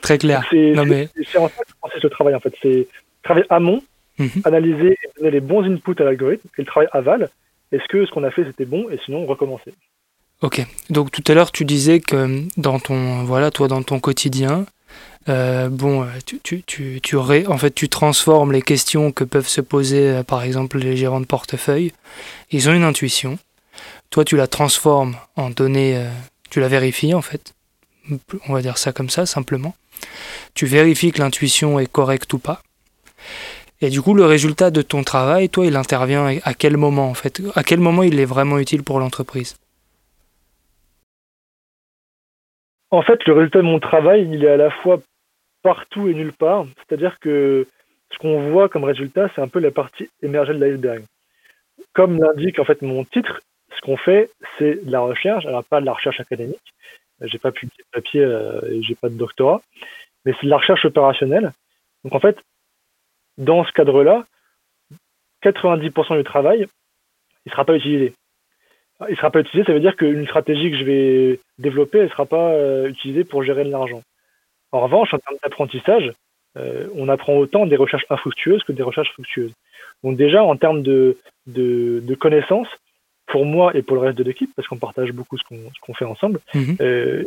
très 0.00 0.16
clair. 0.16 0.42
C'est 0.50 0.72
mais... 0.86 1.08
en 1.36 1.48
ça 1.48 1.62
que 1.92 2.00
ce 2.00 2.06
travail 2.06 2.34
en 2.34 2.40
fait. 2.40 2.54
C'est 2.62 2.88
travailler 3.22 3.46
amont, 3.50 3.82
mhm. 4.18 4.42
analyser 4.44 4.92
et 4.92 5.08
donner 5.18 5.30
les 5.30 5.40
bons 5.40 5.62
inputs 5.62 6.00
à 6.00 6.04
l'algorithme, 6.04 6.48
et 6.56 6.62
le 6.62 6.66
travail 6.66 6.88
aval. 6.92 7.28
Est-ce 7.70 7.86
que 7.88 8.06
ce 8.06 8.10
qu'on 8.10 8.24
a 8.24 8.30
fait 8.30 8.44
c'était 8.44 8.64
bon? 8.64 8.88
Et 8.90 8.98
sinon 9.04 9.26
recommencer. 9.26 9.74
Ok. 10.40 10.64
Donc 10.88 11.10
tout 11.10 11.22
à 11.28 11.34
l'heure 11.34 11.52
tu 11.52 11.66
disais 11.66 12.00
que 12.00 12.44
dans 12.56 12.78
ton 12.78 13.24
voilà 13.24 13.50
toi 13.50 13.68
dans 13.68 13.82
ton 13.82 14.00
quotidien, 14.00 14.64
euh, 15.28 15.68
bon, 15.68 16.02
euh, 16.02 16.08
tu, 16.24 17.16
en 17.46 17.58
fait, 17.58 17.74
tu 17.74 17.88
transformes 17.88 18.52
les 18.52 18.62
questions 18.62 19.12
que 19.12 19.24
peuvent 19.24 19.48
se 19.48 19.60
poser, 19.60 20.08
euh, 20.08 20.22
par 20.22 20.42
exemple, 20.42 20.78
les 20.78 20.96
gérants 20.96 21.20
de 21.20 21.26
portefeuille. 21.26 21.92
Ils 22.50 22.68
ont 22.68 22.72
une 22.72 22.84
intuition. 22.84 23.38
Toi, 24.10 24.24
tu 24.24 24.36
la 24.36 24.46
transformes 24.46 25.16
en 25.36 25.50
données, 25.50 26.04
tu 26.50 26.58
la 26.58 26.68
vérifies, 26.68 27.14
en 27.14 27.22
fait. 27.22 27.54
On 28.48 28.52
va 28.52 28.60
dire 28.60 28.76
ça 28.76 28.92
comme 28.92 29.08
ça, 29.08 29.24
simplement. 29.24 29.74
Tu 30.54 30.66
vérifies 30.66 31.12
que 31.12 31.20
l'intuition 31.20 31.78
est 31.78 31.86
correcte 31.86 32.32
ou 32.32 32.38
pas. 32.38 32.62
Et 33.80 33.88
du 33.88 34.02
coup, 34.02 34.14
le 34.14 34.26
résultat 34.26 34.70
de 34.70 34.82
ton 34.82 35.04
travail, 35.04 35.48
toi, 35.48 35.64
il 35.64 35.76
intervient 35.76 36.38
à 36.42 36.54
quel 36.54 36.76
moment, 36.76 37.08
en 37.08 37.14
fait? 37.14 37.40
À 37.54 37.62
quel 37.62 37.78
moment 37.78 38.02
il 38.02 38.18
est 38.18 38.24
vraiment 38.24 38.58
utile 38.58 38.82
pour 38.82 38.98
l'entreprise? 38.98 39.54
En 42.90 43.02
fait, 43.02 43.24
le 43.26 43.34
résultat 43.34 43.58
de 43.60 43.66
mon 43.66 43.78
travail, 43.78 44.28
il 44.30 44.44
est 44.44 44.50
à 44.50 44.56
la 44.56 44.70
fois 44.70 45.00
partout 45.62 46.08
et 46.08 46.14
nulle 46.14 46.32
part. 46.32 46.66
C'est-à-dire 46.76 47.18
que 47.20 47.66
ce 48.12 48.18
qu'on 48.18 48.50
voit 48.50 48.68
comme 48.68 48.84
résultat, 48.84 49.30
c'est 49.34 49.40
un 49.40 49.48
peu 49.48 49.60
la 49.60 49.70
partie 49.70 50.08
émergée 50.22 50.54
de 50.54 50.64
l'iceberg. 50.64 51.04
Comme 51.92 52.18
l'indique 52.18 52.58
en 52.58 52.64
fait 52.64 52.82
mon 52.82 53.04
titre, 53.04 53.40
ce 53.76 53.80
qu'on 53.82 53.96
fait, 53.96 54.30
c'est 54.58 54.84
de 54.84 54.90
la 54.90 55.00
recherche, 55.00 55.46
alors 55.46 55.64
pas 55.64 55.80
de 55.80 55.86
la 55.86 55.92
recherche 55.92 56.20
académique. 56.20 56.74
J'ai 57.20 57.38
pas 57.38 57.52
publié 57.52 57.76
de 57.78 58.00
papier 58.00 58.22
euh, 58.22 58.60
et 58.70 58.82
j'ai 58.82 58.94
pas 58.94 59.08
de 59.08 59.14
doctorat, 59.16 59.62
mais 60.24 60.32
c'est 60.40 60.46
de 60.46 60.50
la 60.50 60.56
recherche 60.56 60.84
opérationnelle. 60.84 61.52
Donc 62.04 62.14
en 62.14 62.20
fait, 62.20 62.38
dans 63.38 63.64
ce 63.64 63.72
cadre-là, 63.72 64.24
90% 65.42 66.16
du 66.16 66.24
travail, 66.24 66.66
il 67.46 67.52
sera 67.52 67.64
pas 67.64 67.76
utilisé. 67.76 68.14
Il 69.08 69.16
sera 69.16 69.30
pas 69.30 69.40
utilisé, 69.40 69.64
ça 69.64 69.72
veut 69.72 69.80
dire 69.80 69.96
qu'une 69.96 70.26
stratégie 70.26 70.70
que 70.70 70.76
je 70.76 70.84
vais 70.84 71.40
développer, 71.58 71.98
elle 71.98 72.10
sera 72.10 72.26
pas 72.26 72.50
euh, 72.50 72.88
utilisée 72.88 73.24
pour 73.24 73.42
gérer 73.42 73.64
de 73.64 73.70
l'argent. 73.70 74.02
En 74.72 74.80
revanche, 74.80 75.14
en 75.14 75.18
termes 75.18 75.38
d'apprentissage, 75.42 76.12
euh, 76.56 76.86
on 76.96 77.08
apprend 77.08 77.36
autant 77.36 77.66
des 77.66 77.76
recherches 77.76 78.06
infructueuses 78.10 78.62
que 78.64 78.72
des 78.72 78.82
recherches 78.82 79.12
fructueuses. 79.12 79.52
Donc 80.02 80.16
déjà, 80.16 80.44
en 80.44 80.56
termes 80.56 80.82
de, 80.82 81.16
de, 81.46 82.14
connaissances, 82.14 82.68
pour 83.26 83.44
moi 83.46 83.76
et 83.76 83.82
pour 83.82 83.96
le 83.96 84.02
reste 84.02 84.18
de 84.18 84.24
l'équipe, 84.24 84.50
parce 84.56 84.66
qu'on 84.66 84.76
partage 84.76 85.12
beaucoup 85.12 85.38
ce 85.38 85.44
qu'on 85.44 85.94
fait 85.94 86.04
ensemble, 86.04 86.40
mhm. 86.54 86.76
euh, 86.80 87.24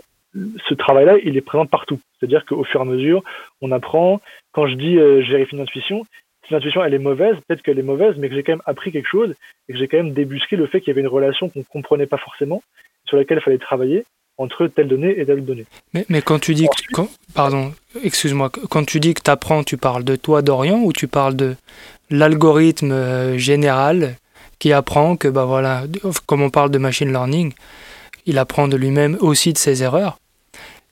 ce 0.67 0.73
travail-là, 0.73 1.17
il 1.23 1.37
est 1.37 1.41
présent 1.41 1.65
partout. 1.65 1.99
C'est-à-dire 2.19 2.45
qu'au 2.45 2.63
fur 2.63 2.79
et 2.79 2.83
à 2.83 2.85
mesure, 2.85 3.23
on 3.61 3.71
apprend. 3.71 4.19
Quand 4.51 4.67
je 4.67 4.75
dis 4.75 4.97
euh, 4.97 5.23
je 5.23 5.31
vérifie 5.31 5.55
une 5.55 5.61
intuition, 5.61 6.05
si 6.45 6.53
l'intuition 6.53 6.83
elle 6.83 6.93
est 6.93 6.99
mauvaise, 6.99 7.35
peut-être 7.47 7.61
qu'elle 7.61 7.79
est 7.79 7.83
mauvaise, 7.83 8.15
mais 8.17 8.29
que 8.29 8.35
j'ai 8.35 8.43
quand 8.43 8.53
même 8.53 8.61
appris 8.65 8.91
quelque 8.91 9.09
chose 9.09 9.33
et 9.67 9.73
que 9.73 9.79
j'ai 9.79 9.87
quand 9.87 9.97
même 9.97 10.13
débusqué 10.13 10.55
le 10.55 10.67
fait 10.67 10.79
qu'il 10.79 10.89
y 10.89 10.91
avait 10.91 11.01
une 11.01 11.07
relation 11.07 11.49
qu'on 11.49 11.59
ne 11.59 11.63
comprenait 11.65 12.07
pas 12.07 12.17
forcément, 12.17 12.61
sur 13.05 13.17
laquelle 13.17 13.39
il 13.39 13.43
fallait 13.43 13.57
travailler 13.57 14.05
entre 14.37 14.67
telle 14.67 14.87
donnée 14.87 15.19
et 15.19 15.25
telle 15.25 15.45
donnée. 15.45 15.65
Mais, 15.93 16.05
mais 16.09 16.21
quand 16.21 16.39
tu 16.39 16.53
dis 16.55 16.67
que, 16.67 17.01
pardon, 17.35 17.71
excuse-moi, 18.03 18.49
quand 18.49 18.85
tu 18.85 18.99
dis 18.99 19.13
que 19.13 19.21
tu 19.21 19.29
apprends, 19.29 19.63
tu 19.63 19.77
parles 19.77 20.03
de 20.03 20.15
toi, 20.15 20.41
Dorian, 20.41 20.79
ou 20.79 20.91
tu 20.91 21.07
parles 21.07 21.35
de 21.35 21.55
l'algorithme 22.09 22.91
euh, 22.91 23.37
général 23.37 24.15
qui 24.59 24.73
apprend 24.73 25.17
que, 25.17 25.27
bah 25.27 25.45
voilà, 25.45 25.83
comme 26.25 26.41
on 26.41 26.49
parle 26.49 26.71
de 26.71 26.77
machine 26.77 27.11
learning, 27.11 27.53
il 28.25 28.37
apprend 28.37 28.67
de 28.67 28.77
lui-même 28.77 29.17
aussi 29.19 29.53
de 29.53 29.57
ses 29.57 29.83
erreurs? 29.83 30.17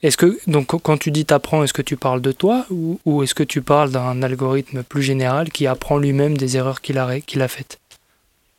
Est-ce 0.03 0.17
que, 0.17 0.37
donc, 0.49 0.67
quand 0.81 0.97
tu 0.97 1.11
dis 1.11 1.25
t'apprends, 1.25 1.63
est-ce 1.63 1.73
que 1.73 1.83
tu 1.83 1.95
parles 1.95 2.21
de 2.21 2.31
toi 2.31 2.65
ou, 2.71 2.99
ou 3.05 3.21
est-ce 3.21 3.35
que 3.35 3.43
tu 3.43 3.61
parles 3.61 3.91
d'un 3.91 4.23
algorithme 4.23 4.83
plus 4.83 5.03
général 5.03 5.49
qui 5.49 5.67
apprend 5.67 5.99
lui-même 5.99 6.37
des 6.37 6.57
erreurs 6.57 6.81
qu'il 6.81 6.97
a, 6.97 7.19
qu'il 7.19 7.41
a 7.41 7.47
faites? 7.47 7.79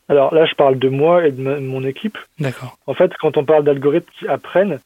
Alors 0.09 0.33
là, 0.35 0.45
je 0.47 0.55
parle 0.55 0.79
de 0.79 0.89
moi 0.89 1.27
et 1.27 1.33
de, 1.33 1.43
mon 1.43 1.85
équipe. 1.85 2.19
D'accord. 2.39 2.77
En 2.87 2.95
fait, 2.95 3.13
quand 3.21 3.37
on 3.37 3.45
parle 3.45 3.65
d'algorithmes 3.65 4.11
qui 4.19 4.29
apprennent, 4.29 4.79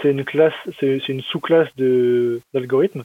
c'est 0.00 0.10
une 0.10 0.24
classe, 0.24 0.54
c'est 0.78 1.08
une 1.08 1.22
sous-classe 1.22 1.68
d'algorithmes 1.76 3.04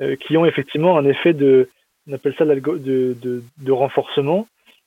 euh, 0.00 0.16
qui 0.16 0.36
ont 0.36 0.46
effectivement 0.46 0.96
un 0.96 1.04
effet 1.04 1.34
de, 1.34 1.68
on 2.08 2.14
appelle 2.14 2.34
ça 2.38 2.44
de, 2.44 2.54
de, 2.54 3.42
de 3.58 3.72
renforcement. 3.72 4.46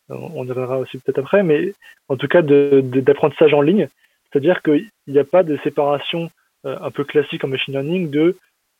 On 0.09 0.45
y 0.45 0.49
reviendra 0.49 0.79
aussi 0.79 0.97
peut-être 0.97 1.19
après, 1.19 1.43
mais 1.43 1.73
en 2.09 2.17
tout 2.17 2.27
cas 2.27 2.41
d'apprentissage 2.41 3.53
en 3.53 3.61
ligne. 3.61 3.87
C'est-à-dire 4.31 4.61
qu'il 4.61 4.89
n'y 5.07 5.19
a 5.19 5.23
pas 5.23 5.43
de 5.43 5.57
séparation 5.63 6.29
un 6.63 6.91
peu 6.91 7.03
classique 7.03 7.43
en 7.43 7.47
machine 7.47 7.73
learning 7.73 8.09
de 8.09 8.37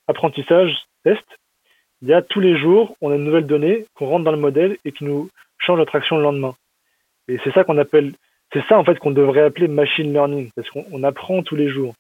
apprentissage, 0.07 0.75
test. 1.03 1.23
Il 2.01 2.07
y 2.07 2.13
a 2.13 2.21
tous 2.21 2.39
les 2.39 2.57
jours, 2.57 2.95
on 3.01 3.11
a 3.11 3.15
une 3.15 3.23
nouvelle 3.23 3.45
donnée 3.45 3.85
qu'on 3.95 4.07
rentre 4.07 4.25
dans 4.25 4.31
le 4.31 4.37
modèle 4.37 4.77
et 4.85 4.91
qui 4.91 5.03
nous 5.03 5.29
change 5.59 5.77
notre 5.77 5.95
action 5.95 6.17
le 6.17 6.23
lendemain. 6.23 6.55
Et 7.27 7.37
c'est 7.43 7.53
ça 7.53 7.63
qu'on 7.63 7.77
appelle, 7.77 8.13
c'est 8.51 8.65
ça 8.67 8.77
en 8.79 8.83
fait 8.83 8.97
qu'on 8.97 9.11
devrait 9.11 9.41
appeler 9.41 9.67
machine 9.67 10.11
learning, 10.11 10.49
parce 10.55 10.69
qu'on 10.69 11.03
apprend 11.03 11.43
tous 11.43 11.55
les 11.55 11.69
jours. 11.69 11.93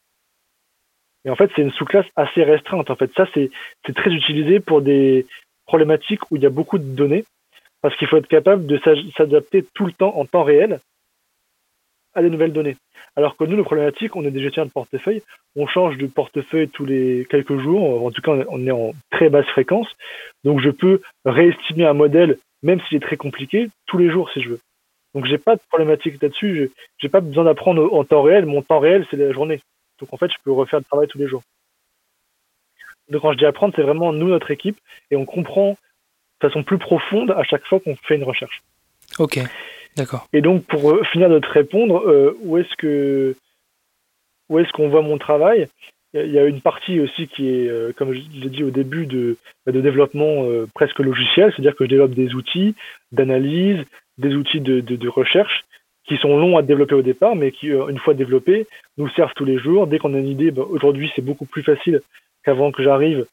Et 1.23 1.29
en 1.29 1.35
fait, 1.35 1.51
c'est 1.55 1.61
une 1.61 1.71
sous-classe 1.71 2.07
assez 2.15 2.43
restreinte. 2.43 2.89
En 2.89 2.95
fait, 2.95 3.11
ça, 3.15 3.27
c'est 3.33 3.51
très 3.93 4.11
utilisé 4.11 4.59
pour 4.59 4.81
des 4.81 5.27
problématiques 5.67 6.31
où 6.31 6.35
il 6.35 6.41
y 6.41 6.47
a 6.47 6.49
beaucoup 6.49 6.79
de 6.79 6.95
données, 6.95 7.25
parce 7.81 7.95
qu'il 7.95 8.07
faut 8.07 8.17
être 8.17 8.27
capable 8.27 8.65
de 8.65 8.79
s'adapter 9.15 9.63
tout 9.75 9.85
le 9.85 9.93
temps 9.93 10.17
en 10.17 10.25
temps 10.25 10.43
réel 10.43 10.79
à 12.13 12.21
des 12.21 12.29
nouvelles 12.29 12.53
données. 12.53 12.77
Alors 13.15 13.35
que 13.35 13.43
nous, 13.43 13.57
nos 13.57 13.63
problématiques, 13.63 14.15
on 14.15 14.25
est 14.25 14.31
des 14.31 14.41
gestionnaires 14.41 14.67
de 14.67 14.73
portefeuille, 14.73 15.21
on 15.55 15.67
change 15.67 15.97
de 15.97 16.07
portefeuille 16.07 16.69
tous 16.69 16.85
les 16.85 17.27
quelques 17.29 17.59
jours, 17.59 18.05
en 18.05 18.11
tout 18.11 18.21
cas 18.21 18.31
on 18.49 18.65
est 18.65 18.71
en 18.71 18.93
très 19.09 19.29
basse 19.29 19.47
fréquence, 19.47 19.87
donc 20.43 20.61
je 20.61 20.69
peux 20.69 21.01
réestimer 21.25 21.85
un 21.85 21.93
modèle, 21.93 22.37
même 22.63 22.79
s'il 22.81 22.97
est 22.97 23.01
très 23.01 23.17
compliqué, 23.17 23.69
tous 23.85 23.97
les 23.97 24.09
jours 24.09 24.29
si 24.31 24.41
je 24.41 24.49
veux. 24.49 24.59
Donc 25.13 25.25
j'ai 25.25 25.37
pas 25.37 25.55
de 25.55 25.61
problématique 25.67 26.21
là-dessus, 26.21 26.71
j'ai 26.99 27.09
pas 27.09 27.19
besoin 27.19 27.43
d'apprendre 27.43 27.93
en 27.93 28.03
temps 28.05 28.21
réel, 28.21 28.45
mon 28.45 28.61
temps 28.61 28.79
réel 28.79 29.05
c'est 29.11 29.17
la 29.17 29.33
journée. 29.33 29.59
Donc 29.99 30.13
en 30.13 30.17
fait 30.17 30.31
je 30.31 30.37
peux 30.43 30.51
refaire 30.51 30.79
le 30.79 30.85
travail 30.85 31.07
tous 31.07 31.17
les 31.17 31.27
jours. 31.27 31.43
Donc 33.09 33.21
quand 33.21 33.33
je 33.33 33.37
dis 33.37 33.45
apprendre, 33.45 33.73
c'est 33.75 33.81
vraiment 33.81 34.13
nous, 34.13 34.29
notre 34.29 34.51
équipe, 34.51 34.77
et 35.11 35.15
on 35.17 35.25
comprend 35.25 35.71
de 35.71 36.47
façon 36.47 36.63
plus 36.63 36.77
profonde 36.77 37.31
à 37.31 37.43
chaque 37.43 37.65
fois 37.65 37.79
qu'on 37.79 37.95
fait 37.95 38.15
une 38.15 38.23
recherche. 38.23 38.63
Ok. 39.19 39.39
D'accord. 39.97 40.27
Et 40.33 40.41
donc, 40.41 40.63
pour 40.65 40.91
euh, 40.91 41.03
finir 41.11 41.29
de 41.29 41.39
te 41.39 41.49
répondre, 41.49 42.03
euh, 42.07 42.37
où 42.43 42.57
est-ce 42.57 42.75
que 42.77 43.35
où 44.49 44.59
est-ce 44.59 44.71
qu'on 44.71 44.89
voit 44.89 45.01
mon 45.01 45.17
travail? 45.17 45.67
Il 46.13 46.31
y 46.31 46.39
a 46.39 46.43
une 46.43 46.59
partie 46.59 46.99
aussi 46.99 47.27
qui 47.27 47.47
est, 47.47 47.69
euh, 47.69 47.93
comme 47.95 48.13
je 48.13 48.19
l'ai 48.33 48.49
dit 48.49 48.65
au 48.65 48.69
début, 48.69 49.05
de, 49.05 49.37
bah, 49.65 49.71
développement 49.71 50.45
presque 50.75 50.99
logiciel, 50.99 51.51
c'est-à-dire 51.51 51.75
que 51.75 51.85
je 51.85 51.89
développe 51.89 52.13
des 52.13 52.33
outils 52.35 52.75
d'analyse, 53.13 53.79
des 54.17 54.35
outils 54.35 54.59
de, 54.59 55.07
recherche 55.07 55.63
qui 56.05 56.17
sont 56.17 56.37
longs 56.37 56.57
à 56.57 56.63
développer 56.63 56.95
au 56.95 57.01
départ, 57.01 57.35
mais 57.35 57.51
qui, 57.51 57.67
une 57.67 57.99
fois 57.99 58.13
développés, 58.13 58.67
nous 58.97 59.07
servent 59.09 59.33
tous 59.35 59.45
les 59.45 59.57
jours. 59.57 59.87
Dès 59.87 59.99
qu'on 59.99 60.13
a 60.13 60.17
une 60.17 60.27
idée, 60.27 60.51
bah, 60.51 60.65
aujourd'hui 60.69 61.09
c'est 61.15 61.21
beaucoup 61.21 61.45
plus 61.45 61.63
facile 61.63 62.01
qu'avant 62.43 62.71
que 62.73 62.83
j'arrive 62.83 63.25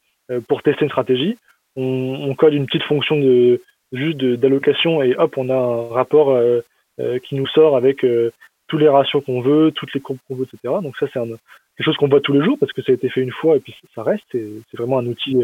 pour 0.47 0.63
tester 0.63 0.85
une 0.85 0.91
stratégie. 0.91 1.37
On 1.75 2.35
code 2.37 2.55
une 2.55 2.67
petite 2.67 2.85
fonction 2.85 3.19
de, 3.19 3.61
juste 3.93 4.19
d'allocation 4.19 5.03
et 5.03 5.17
hop, 5.17 5.37
on 5.37 5.49
a 5.51 5.55
un 5.55 5.89
rapport 5.89 6.31
euh, 6.31 6.61
euh, 7.01 7.19
qui 7.19 7.35
nous 7.35 7.47
sort 7.47 7.77
avec 7.77 8.05
euh, 8.05 8.31
tous 8.67 8.79
les 8.79 8.89
ratios 8.89 9.25
qu'on 9.25 9.41
veut, 9.41 9.73
toutes 9.73 9.95
les 9.95 10.01
courbes 10.01 10.19
qu'on 10.27 10.37
veut, 10.37 10.45
etc. 10.45 10.75
Donc 10.83 10.97
ça, 10.99 11.07
c'est 11.13 11.21
quelque 11.21 11.85
chose 11.85 11.97
qu'on 11.97 12.09
voit 12.09 12.21
tous 12.21 12.33
les 12.33 12.45
jours 12.45 12.59
parce 12.59 12.73
que 12.73 12.83
ça 12.83 12.93
a 12.93 12.95
été 12.95 13.09
fait 13.09 13.23
une 13.23 13.33
fois 13.33 13.57
et 13.57 13.61
puis 13.61 13.75
ça 13.95 14.03
reste. 14.03 14.25
C'est 14.33 14.77
vraiment 14.77 14.99
un 14.99 15.07
outil 15.07 15.37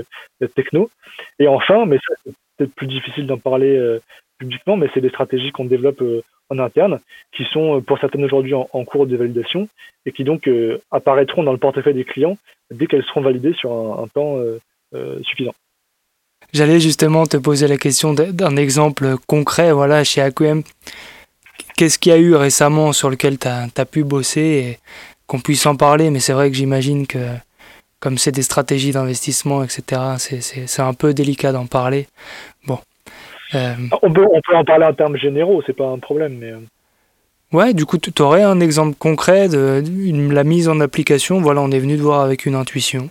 techno. 0.54 0.90
Et 1.38 1.48
enfin, 1.48 1.86
mais 1.86 1.96
ça, 1.96 2.14
c'est 2.24 2.34
peut-être 2.56 2.74
plus 2.74 2.86
difficile 2.86 3.26
d'en 3.26 3.38
parler 3.38 3.98
publiquement, 4.38 4.76
mais 4.76 4.90
c'est 4.92 5.00
des 5.00 5.08
stratégies 5.08 5.52
qu'on 5.52 5.64
développe 5.64 6.02
en 6.50 6.58
interne, 6.58 7.00
qui 7.32 7.44
sont 7.44 7.80
pour 7.80 7.98
certaines 7.98 8.24
aujourd'hui 8.24 8.52
en, 8.52 8.84
cours 8.84 9.06
de 9.06 9.16
validation 9.16 9.68
et 10.04 10.12
qui 10.12 10.24
donc 10.24 10.50
apparaîtront 10.90 11.44
dans 11.44 11.52
le 11.52 11.58
portefeuille 11.58 11.94
des 11.94 12.04
clients 12.04 12.36
dès 12.70 12.86
qu'elles 12.86 13.04
seront 13.04 13.22
validées 13.22 13.54
sur 13.54 13.72
un, 13.72 14.02
un 14.02 14.08
temps 14.08 14.38
suffisant. 15.22 15.54
J'allais 16.54 16.78
justement 16.78 17.26
te 17.26 17.37
poser 17.37 17.66
la 17.66 17.76
question 17.76 18.14
d'un 18.14 18.56
exemple 18.56 19.16
concret 19.26 19.73
voilà, 19.73 20.04
chez 20.04 20.23
AQM. 20.23 20.62
Qu'est-ce 21.76 21.99
qu'il 21.99 22.12
y 22.12 22.14
a 22.14 22.18
eu 22.18 22.37
récemment 22.37 22.92
sur 22.92 23.11
lequel 23.11 23.38
tu 23.38 23.49
as, 23.49 23.84
pu 23.84 24.04
bosser 24.04 24.40
et 24.40 24.78
qu'on 25.26 25.40
puisse 25.40 25.66
en 25.66 25.75
parler? 25.75 26.11
Mais 26.11 26.20
c'est 26.20 26.32
vrai 26.32 26.52
que 26.52 26.56
j'imagine 26.56 27.08
que 27.08 27.18
comme 27.99 28.18
c'est 28.18 28.30
des 28.30 28.42
stratégies 28.42 28.92
d'investissement, 28.92 29.64
etc., 29.64 30.00
c'est 30.18 30.82
un 30.82 30.94
peu 30.94 31.12
délicat 31.12 31.50
d'en 31.50 31.66
parler. 31.66 32.06
Bon. 32.68 32.78
Euh, 33.56 33.75
on, 34.02 34.12
peut, 34.12 34.25
on, 34.32 34.40
peut, 34.40 34.54
en 34.54 34.64
parler 34.64 34.87
en 34.87 34.94
termes 34.94 35.16
généraux, 35.16 35.61
c'est 35.66 35.76
pas 35.76 35.88
un 35.88 35.99
problème. 35.99 36.37
Mais... 36.38 36.52
Euh. 36.52 36.61
Ouais, 37.52 37.75
du 37.75 37.84
coup, 37.84 37.99
tu 37.99 38.23
aurais 38.23 38.42
un 38.42 38.61
exemple 38.61 38.94
concret 38.96 39.49
de 39.49 39.82
la 40.32 40.44
mise 40.44 40.68
en 40.68 40.78
application. 40.78 41.40
Voilà, 41.40 41.62
on 41.62 41.73
est 41.73 41.80
venu 41.80 41.96
te 41.96 42.02
voir 42.02 42.20
avec 42.20 42.46
une 42.46 42.54
intuition. 42.54 43.11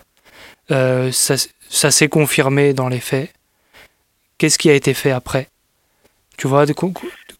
Euh, 0.70 1.10
ça, 1.12 1.34
ça 1.68 1.90
s'est 1.90 2.08
confirmé 2.08 2.72
dans 2.74 2.88
les 2.88 3.00
faits. 3.00 3.32
Qu'est-ce 4.38 4.58
qui 4.58 4.70
a 4.70 4.74
été 4.74 4.94
fait 4.94 5.10
après? 5.10 5.48
Tu 6.36 6.48
vois, 6.48 6.66
de, 6.66 6.74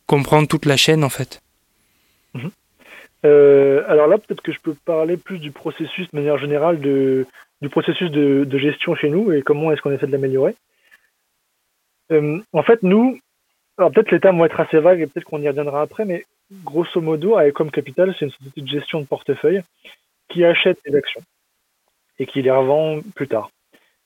comprendre 0.06 0.48
toute 0.48 0.66
la 0.66 0.76
chaîne 0.76 1.04
en 1.04 1.08
fait. 1.08 1.40
Mhm. 2.34 2.50
Euh, 3.24 3.84
alors 3.88 4.06
là, 4.06 4.18
peut-être 4.18 4.42
que 4.42 4.52
je 4.52 4.60
peux 4.60 4.74
parler 4.84 5.16
plus 5.16 5.38
du 5.38 5.50
processus 5.50 6.10
de 6.10 6.16
manière 6.16 6.38
générale, 6.38 6.78
du 6.80 7.26
processus 7.70 8.10
de, 8.10 8.58
gestion 8.58 8.94
chez 8.94 9.08
nous 9.08 9.32
et 9.32 9.42
comment 9.42 9.72
est-ce 9.72 9.80
qu'on 9.80 9.92
essaie 9.92 10.06
de 10.06 10.12
l'améliorer. 10.12 10.54
Euh, 12.12 12.38
en 12.52 12.62
fait, 12.62 12.82
nous, 12.82 13.18
alors 13.78 13.90
peut-être 13.90 14.10
les 14.10 14.20
termes 14.20 14.38
vont 14.38 14.44
être 14.44 14.60
assez 14.60 14.78
vagues 14.78 15.00
et 15.00 15.06
peut-être 15.06 15.24
qu'on 15.24 15.40
y 15.40 15.48
reviendra 15.48 15.80
après, 15.80 16.04
mais 16.04 16.26
grosso 16.64 17.00
modo, 17.00 17.36
comme 17.54 17.70
Capital, 17.70 18.14
c'est 18.18 18.26
une 18.26 18.30
société 18.30 18.60
de 18.60 18.68
gestion 18.68 19.00
de 19.00 19.06
portefeuille 19.06 19.62
qui 20.28 20.44
achète 20.44 20.78
des 20.86 20.94
actions 20.94 21.22
et 22.18 22.26
qui 22.26 22.42
les 22.42 22.50
revend 22.50 23.00
plus 23.14 23.28
tard. 23.28 23.50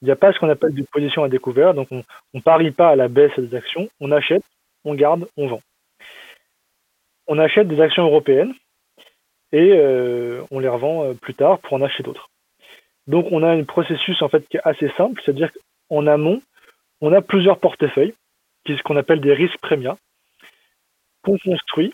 Il 0.02 0.04
n'y 0.04 0.10
a 0.12 0.16
pas 0.16 0.32
ce 0.32 0.38
qu'on 0.38 0.48
appelle 0.48 0.74
des 0.74 0.84
positions 0.84 1.24
à 1.24 1.28
découvert, 1.28 1.74
donc 1.74 1.88
on 1.90 2.04
ne 2.34 2.40
parie 2.40 2.70
pas 2.70 2.90
à 2.90 2.96
la 2.96 3.08
baisse 3.08 3.36
des 3.38 3.54
actions, 3.56 3.88
on 4.00 4.12
achète, 4.12 4.44
on 4.84 4.94
garde, 4.94 5.28
on 5.36 5.48
vend. 5.48 5.60
On 7.26 7.38
achète 7.38 7.68
des 7.68 7.80
actions 7.80 8.04
européennes 8.04 8.54
et 9.52 9.72
euh, 9.72 10.42
on 10.50 10.60
les 10.60 10.68
revend 10.68 11.04
euh, 11.04 11.14
plus 11.14 11.34
tard 11.34 11.58
pour 11.58 11.72
en 11.72 11.82
acheter 11.82 12.02
d'autres. 12.04 12.30
Donc 13.06 13.26
on 13.32 13.42
a 13.42 13.50
un 13.50 13.64
processus 13.64 14.22
en 14.22 14.28
fait 14.28 14.46
qui 14.48 14.56
est 14.56 14.62
assez 14.64 14.88
simple, 14.96 15.20
c'est-à-dire 15.24 15.50
qu'en 15.88 16.06
amont, 16.06 16.40
on 17.00 17.12
a 17.12 17.20
plusieurs 17.20 17.58
portefeuilles, 17.58 18.14
qui 18.64 18.76
ce 18.76 18.82
qu'on 18.82 18.96
appelle 18.96 19.20
des 19.20 19.32
risques 19.32 19.58
prémiats, 19.58 19.98
qu'on 21.24 21.38
construit. 21.38 21.92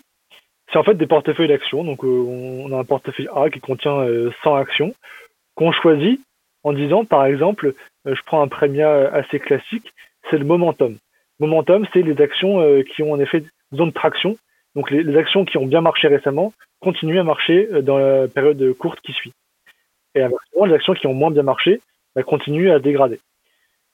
C'est 0.72 0.78
en 0.78 0.84
fait 0.84 0.94
des 0.94 1.06
portefeuilles 1.06 1.48
d'actions, 1.48 1.84
donc 1.84 2.04
euh, 2.04 2.08
on 2.08 2.70
a 2.72 2.78
un 2.78 2.84
portefeuille 2.84 3.28
A 3.34 3.48
qui 3.48 3.60
contient 3.60 4.06
100 4.42 4.54
actions 4.56 4.94
qu'on 5.54 5.72
choisit 5.72 6.20
en 6.64 6.72
disant, 6.72 7.04
par 7.04 7.26
exemple, 7.26 7.74
euh, 8.06 8.14
je 8.14 8.22
prends 8.24 8.42
un 8.42 8.48
prémia 8.48 9.08
assez 9.12 9.38
classique, 9.38 9.92
c'est 10.30 10.38
le 10.38 10.44
momentum. 10.44 10.96
Momentum, 11.38 11.86
c'est 11.92 12.02
les 12.02 12.20
actions 12.20 12.60
euh, 12.60 12.82
qui 12.82 13.02
ont 13.02 13.12
en 13.12 13.20
effet 13.20 13.44
zone 13.74 13.88
de 13.88 13.94
traction. 13.94 14.36
Donc 14.74 14.90
les, 14.90 15.16
actions 15.16 15.44
qui 15.44 15.58
ont 15.58 15.66
bien 15.66 15.82
marché 15.82 16.08
récemment 16.08 16.52
continuent 16.80 17.20
à 17.20 17.24
marcher 17.24 17.68
euh, 17.70 17.82
dans 17.82 17.98
la 17.98 18.28
période 18.28 18.72
courte 18.78 19.00
qui 19.02 19.12
suit. 19.12 19.32
Et 20.14 20.22
inversement, 20.22 20.64
les 20.64 20.74
actions 20.74 20.94
qui 20.94 21.06
ont 21.06 21.14
moins 21.14 21.30
bien 21.30 21.42
marché 21.42 21.80
bah, 22.16 22.22
continuent 22.22 22.72
à 22.72 22.78
dégrader. 22.78 23.20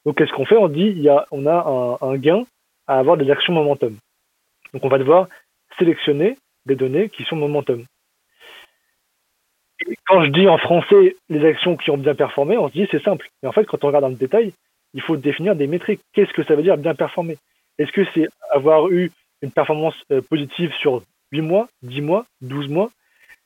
Donc 0.07 0.17
qu'est-ce 0.17 0.33
qu'on 0.33 0.47
fait? 0.47 0.57
On 0.57 0.69
dit 0.69 0.87
il 0.87 1.01
y 1.01 1.09
a, 1.09 1.27
on 1.31 1.47
a 1.47 1.99
un 2.01 2.17
gain 2.17 2.45
à 2.87 2.99
avoir 2.99 3.17
des 3.17 3.31
actions 3.31 3.53
momentum. 3.53 3.97
Donc 4.73 4.85
on 4.85 4.89
va 4.89 4.99
devoir 4.99 5.29
sélectionner 5.79 6.37
des 6.67 6.77
données 6.77 7.09
qui 7.09 7.25
sont 7.25 7.37
momentum 7.37 7.85
quand 10.07 10.25
je 10.25 10.31
dis 10.31 10.49
en 10.49 10.59
français 10.59 11.17
les 11.29 11.45
actions 11.45 11.77
qui 11.77 11.91
ont 11.91 11.99
bien 11.99 12.15
performé, 12.15 12.57
on 12.59 12.69
se 12.69 12.73
dit 12.73 12.89
c'est 12.91 13.03
simple. 13.03 13.29
Mais 13.43 13.49
en 13.49 13.53
fait, 13.53 13.65
quand 13.65 13.83
on 13.85 13.89
regarde 13.89 14.05
dans 14.05 14.11
le 14.11 14.15
détail, 14.15 14.53
il 14.95 15.03
faut 15.03 15.17
définir 15.17 15.55
des 15.55 15.67
métriques. 15.67 16.01
Qu'est-ce 16.13 16.33
que 16.33 16.43
ça 16.43 16.55
veut 16.55 16.63
dire 16.63 16.77
bien 16.77 16.95
performer? 16.95 17.39
Est-ce 17.79 17.93
que 17.93 18.05
c'est 18.15 18.29
avoir 18.51 18.89
eu 18.91 19.11
une 19.43 19.51
performance 19.51 19.95
euh, 20.11 20.21
positive 20.21 20.73
sur 20.81 21.03
8 21.33 21.41
mois, 21.41 21.69
10 21.83 22.01
mois, 22.03 22.27
12 22.43 22.69
mois? 22.69 22.91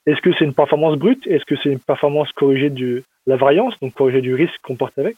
Est-ce 0.06 0.20
que 0.20 0.32
c'est 0.34 0.44
une 0.44 0.54
performance 0.54 0.96
brute? 0.96 1.26
Est-ce 1.26 1.44
que 1.44 1.56
c'est 1.56 1.70
une 1.70 1.80
performance 1.80 2.30
corrigée 2.32 2.70
de 2.70 3.04
la 3.26 3.36
variance, 3.36 3.78
donc 3.80 3.94
corrigée 3.94 4.20
du 4.20 4.34
risque 4.34 4.58
qu'on 4.62 4.76
porte 4.76 4.98
avec? 4.98 5.16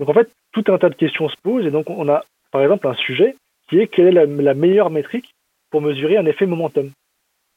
Donc 0.00 0.08
en 0.08 0.14
fait, 0.14 0.30
tout 0.52 0.64
un 0.68 0.78
tas 0.78 0.88
de 0.88 0.94
questions 0.94 1.28
se 1.28 1.36
posent. 1.42 1.66
Et 1.66 1.70
donc 1.70 1.90
on 1.90 2.08
a 2.08 2.24
par 2.50 2.62
exemple 2.62 2.86
un 2.86 2.94
sujet 2.94 3.36
qui 3.68 3.78
est 3.78 3.86
quelle 3.88 4.06
est 4.06 4.12
la, 4.12 4.26
la 4.26 4.54
meilleure 4.54 4.90
métrique 4.90 5.34
pour 5.70 5.82
mesurer 5.82 6.16
un 6.16 6.26
effet 6.26 6.46
momentum? 6.46 6.90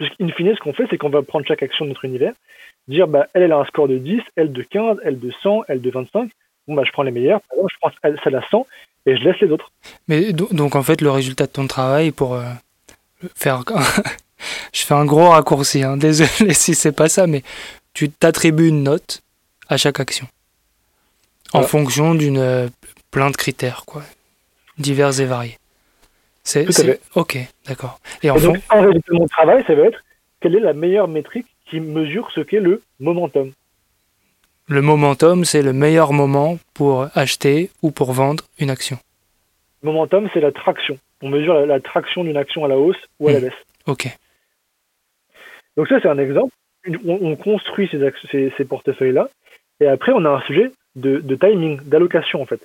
Puisqu'in 0.02 0.30
fine, 0.30 0.56
ce 0.56 0.60
qu'on 0.60 0.74
fait, 0.74 0.88
c'est 0.90 0.98
qu'on 0.98 1.10
va 1.10 1.22
prendre 1.22 1.46
chaque 1.46 1.62
action 1.62 1.86
de 1.86 1.90
notre 1.90 2.06
univers, 2.06 2.34
dire, 2.88 3.08
bah, 3.08 3.28
elle, 3.34 3.44
elle 3.44 3.52
a 3.52 3.60
un 3.60 3.66
score 3.66 3.88
de 3.88 4.00
10, 4.00 4.20
elle 4.36 4.52
de 4.52 4.64
15, 4.64 4.98
elle 5.04 5.20
de 5.20 5.32
100, 5.44 5.64
elle 5.68 5.80
de 5.80 5.92
25. 5.92 6.32
Bon, 6.68 6.74
bah, 6.74 6.84
je 6.86 6.92
prends 6.92 7.04
les 7.04 7.12
meilleures, 7.12 7.42
par 7.42 7.58
exemple, 7.58 7.74
je 7.74 7.80
prends 7.80 8.20
celle 8.24 8.36
à 8.36 8.42
100 8.50 8.68
et 9.06 9.18
je 9.18 9.24
laisse 9.24 9.40
les 9.42 9.52
autres. 9.52 9.72
Mais 10.08 10.34
donc, 10.34 10.76
en 10.76 10.82
fait, 10.82 11.02
le 11.02 11.12
résultat 11.12 11.46
de 11.46 11.52
ton 11.52 11.68
travail, 11.68 12.12
pour 12.12 12.34
euh, 12.34 12.44
faire. 13.36 13.64
je 14.74 14.82
fais 14.82 14.94
un 14.96 15.06
gros 15.06 15.30
raccourci, 15.30 15.84
hein. 15.84 15.98
désolé 15.98 16.54
si 16.54 16.74
c'est 16.74 16.92
pas 16.92 17.08
ça, 17.08 17.28
mais 17.28 17.44
tu 17.94 18.10
t'attribues 18.10 18.70
une 18.70 18.84
note 18.84 19.22
à 19.70 19.78
chaque 19.78 20.00
action. 20.00 20.28
En 21.54 21.62
fonction 21.62 22.16
d'une 22.16 22.40
euh, 22.40 22.70
plein 23.12 23.30
de 23.30 23.36
critères, 23.36 23.84
quoi. 23.86 24.02
Divers 24.80 25.20
et 25.20 25.26
variés. 25.26 25.58
C'est, 26.52 27.00
Ok, 27.16 27.38
d'accord. 27.68 28.00
Et, 28.24 28.30
en 28.30 28.36
donc, 28.36 28.58
en 28.70 28.82
réalité, 28.82 29.12
mon 29.12 29.28
travail, 29.28 29.64
ça 29.66 29.74
va 29.74 29.84
être 29.84 30.04
quelle 30.42 30.56
est 30.56 30.60
la 30.60 30.74
meilleure 30.74 31.08
métrique 31.08 31.48
qui 31.70 31.80
mesure 31.80 32.30
ce 32.36 32.42
qu'est 32.42 32.60
le 32.60 32.82
momentum. 33.00 33.52
Le 34.68 34.82
momentum, 34.82 35.46
c'est 35.46 35.62
le 35.62 35.74
meilleur 35.74 36.14
moment 36.14 36.58
pour 36.74 37.08
acheter 37.16 37.70
ou 37.82 37.92
pour 37.92 38.12
vendre 38.12 38.44
une 38.60 38.70
action. 38.70 38.98
Le 39.82 39.92
momentum, 39.92 40.30
c'est 40.34 40.42
la 40.42 40.52
traction. 40.52 40.98
On 41.22 41.30
mesure 41.30 41.54
la, 41.66 41.80
traction 41.80 42.24
d'une 42.24 42.38
action 42.38 42.66
à 42.66 42.68
la 42.68 42.78
hausse 42.78 42.98
ou 43.20 43.30
à 43.30 43.34
la 43.34 43.40
hmm. 43.40 43.44
baisse. 43.44 43.54
Ok. 43.88 44.08
Donc 45.78 45.88
ça, 45.88 46.00
c'est 46.02 46.10
un 46.10 46.18
exemple. 46.18 46.54
On, 47.06 47.36
construit 47.36 47.88
ces, 47.92 48.52
ces, 48.58 48.66
portefeuilles-là, 48.66 49.30
et 49.80 49.88
après, 49.88 50.12
on 50.14 50.26
a 50.26 50.30
un 50.30 50.42
sujet 50.42 50.72
de, 50.96 51.20
de 51.20 51.36
timing, 51.36 51.80
d'allocation 51.84 52.42
en 52.42 52.46
fait. 52.46 52.60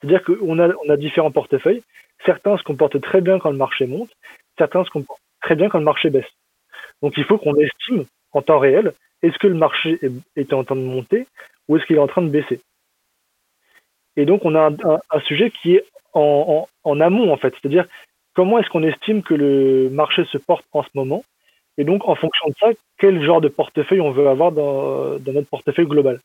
C'est-à-dire 0.00 0.22
qu'on 0.24 0.58
a, 0.58 0.70
on 0.86 0.90
a 0.90 0.96
différents 0.96 1.30
portefeuilles. 1.30 1.82
Certains 2.24 2.56
se 2.58 2.62
comportent 2.62 3.00
très 3.00 3.20
bien 3.20 3.38
quand 3.38 3.50
le 3.50 3.56
marché 3.56 3.86
monte, 3.86 4.10
certains 4.56 4.84
se 4.84 4.90
comportent 4.90 5.20
très 5.40 5.54
bien 5.54 5.68
quand 5.68 5.78
le 5.78 5.84
marché 5.84 6.10
baisse. 6.10 6.30
Donc 7.02 7.14
il 7.16 7.24
faut 7.24 7.38
qu'on 7.38 7.54
estime 7.56 8.04
en 8.32 8.42
temps 8.42 8.58
réel, 8.58 8.92
est-ce 9.22 9.38
que 9.38 9.46
le 9.46 9.54
marché 9.54 9.98
est, 10.36 10.52
en 10.52 10.64
train 10.64 10.76
de 10.76 10.80
monter 10.82 11.26
ou 11.68 11.76
est-ce 11.76 11.86
qu'il 11.86 11.96
est 11.96 12.00
en 12.00 12.06
train 12.06 12.22
de 12.22 12.30
baisser 12.30 12.60
Et 14.16 14.24
donc 14.24 14.44
on 14.44 14.54
a 14.54 14.70
un, 14.70 15.20
sujet 15.20 15.50
qui 15.50 15.76
est 15.76 15.84
en, 16.12 16.66
amont 16.84 17.32
en 17.32 17.36
fait, 17.36 17.54
c'est-à-dire 17.54 17.86
comment 18.34 18.58
est-ce 18.58 18.68
qu'on 18.68 18.82
estime 18.82 19.22
que 19.22 19.34
le 19.34 19.88
marché 19.90 20.24
se 20.26 20.38
porte 20.38 20.64
en 20.72 20.82
ce 20.82 20.90
moment 20.94 21.24
et 21.76 21.84
donc 21.84 22.08
en 22.08 22.16
fonction 22.16 22.48
de 22.48 22.54
ça, 22.58 22.68
quel 22.98 23.22
genre 23.22 23.40
de 23.40 23.48
portefeuille 23.48 24.00
on 24.00 24.10
veut 24.10 24.28
avoir 24.28 24.50
dans, 24.50 25.18
notre 25.20 25.48
portefeuille 25.48 25.86
global. 25.86 26.20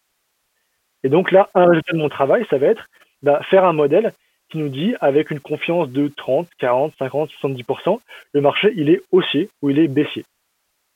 Et 1.03 1.09
donc 1.09 1.31
là, 1.31 1.49
un 1.53 1.67
résultat 1.67 1.93
de 1.93 1.99
mon 1.99 2.09
travail, 2.09 2.45
ça 2.49 2.57
va 2.57 2.67
être 2.67 2.89
bah, 3.21 3.39
faire 3.49 3.63
un 3.63 3.73
modèle 3.73 4.13
nous 4.57 4.69
dit 4.69 4.95
avec 5.01 5.31
une 5.31 5.39
confiance 5.39 5.89
de 5.89 6.07
30, 6.07 6.47
40, 6.57 6.93
50, 6.99 7.29
70%, 7.41 7.99
le 8.33 8.41
marché 8.41 8.73
il 8.75 8.89
est 8.89 9.01
haussier 9.11 9.49
ou 9.61 9.69
il 9.69 9.79
est 9.79 9.87
baissier. 9.87 10.25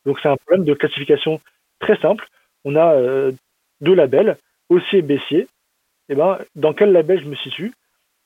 Donc 0.05 0.19
c'est 0.21 0.29
un 0.29 0.37
problème 0.37 0.65
de 0.65 0.73
classification 0.73 1.41
très 1.79 1.97
simple. 1.97 2.27
On 2.63 2.75
a 2.75 2.93
euh, 2.93 3.31
deux 3.81 3.93
labels, 3.93 4.37
haussier 4.69 4.99
et 4.99 5.01
baissier. 5.01 5.47
Et 6.09 6.13
eh 6.13 6.15
ben, 6.15 6.37
dans 6.55 6.73
quel 6.73 6.93
label 6.93 7.21
je 7.21 7.27
me 7.27 7.35
situe 7.35 7.73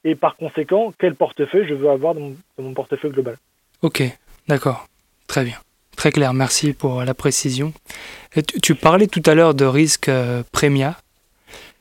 et 0.04 0.16
par 0.16 0.36
conséquent, 0.36 0.94
quel 0.98 1.16
portefeuille 1.16 1.68
je 1.68 1.74
veux 1.74 1.90
avoir 1.90 2.16
dans 2.16 2.32
mon, 2.58 2.74
portefeuille 2.74 3.12
global? 3.12 3.38
Ok, 3.82 4.04
d'accord. 4.48 4.88
Très 5.28 5.44
bien. 5.44 5.58
Très 5.96 6.12
clair, 6.12 6.34
merci 6.34 6.74
pour 6.74 7.04
la 7.04 7.14
précision. 7.14 7.74
tu, 8.62 8.76
parlais 8.76 9.08
tout 9.08 9.22
à 9.26 9.36
l'heure 9.36 9.54
de 9.54 9.66
risque 9.66 10.10
euh, 10.10 10.44
prémia. 10.52 10.98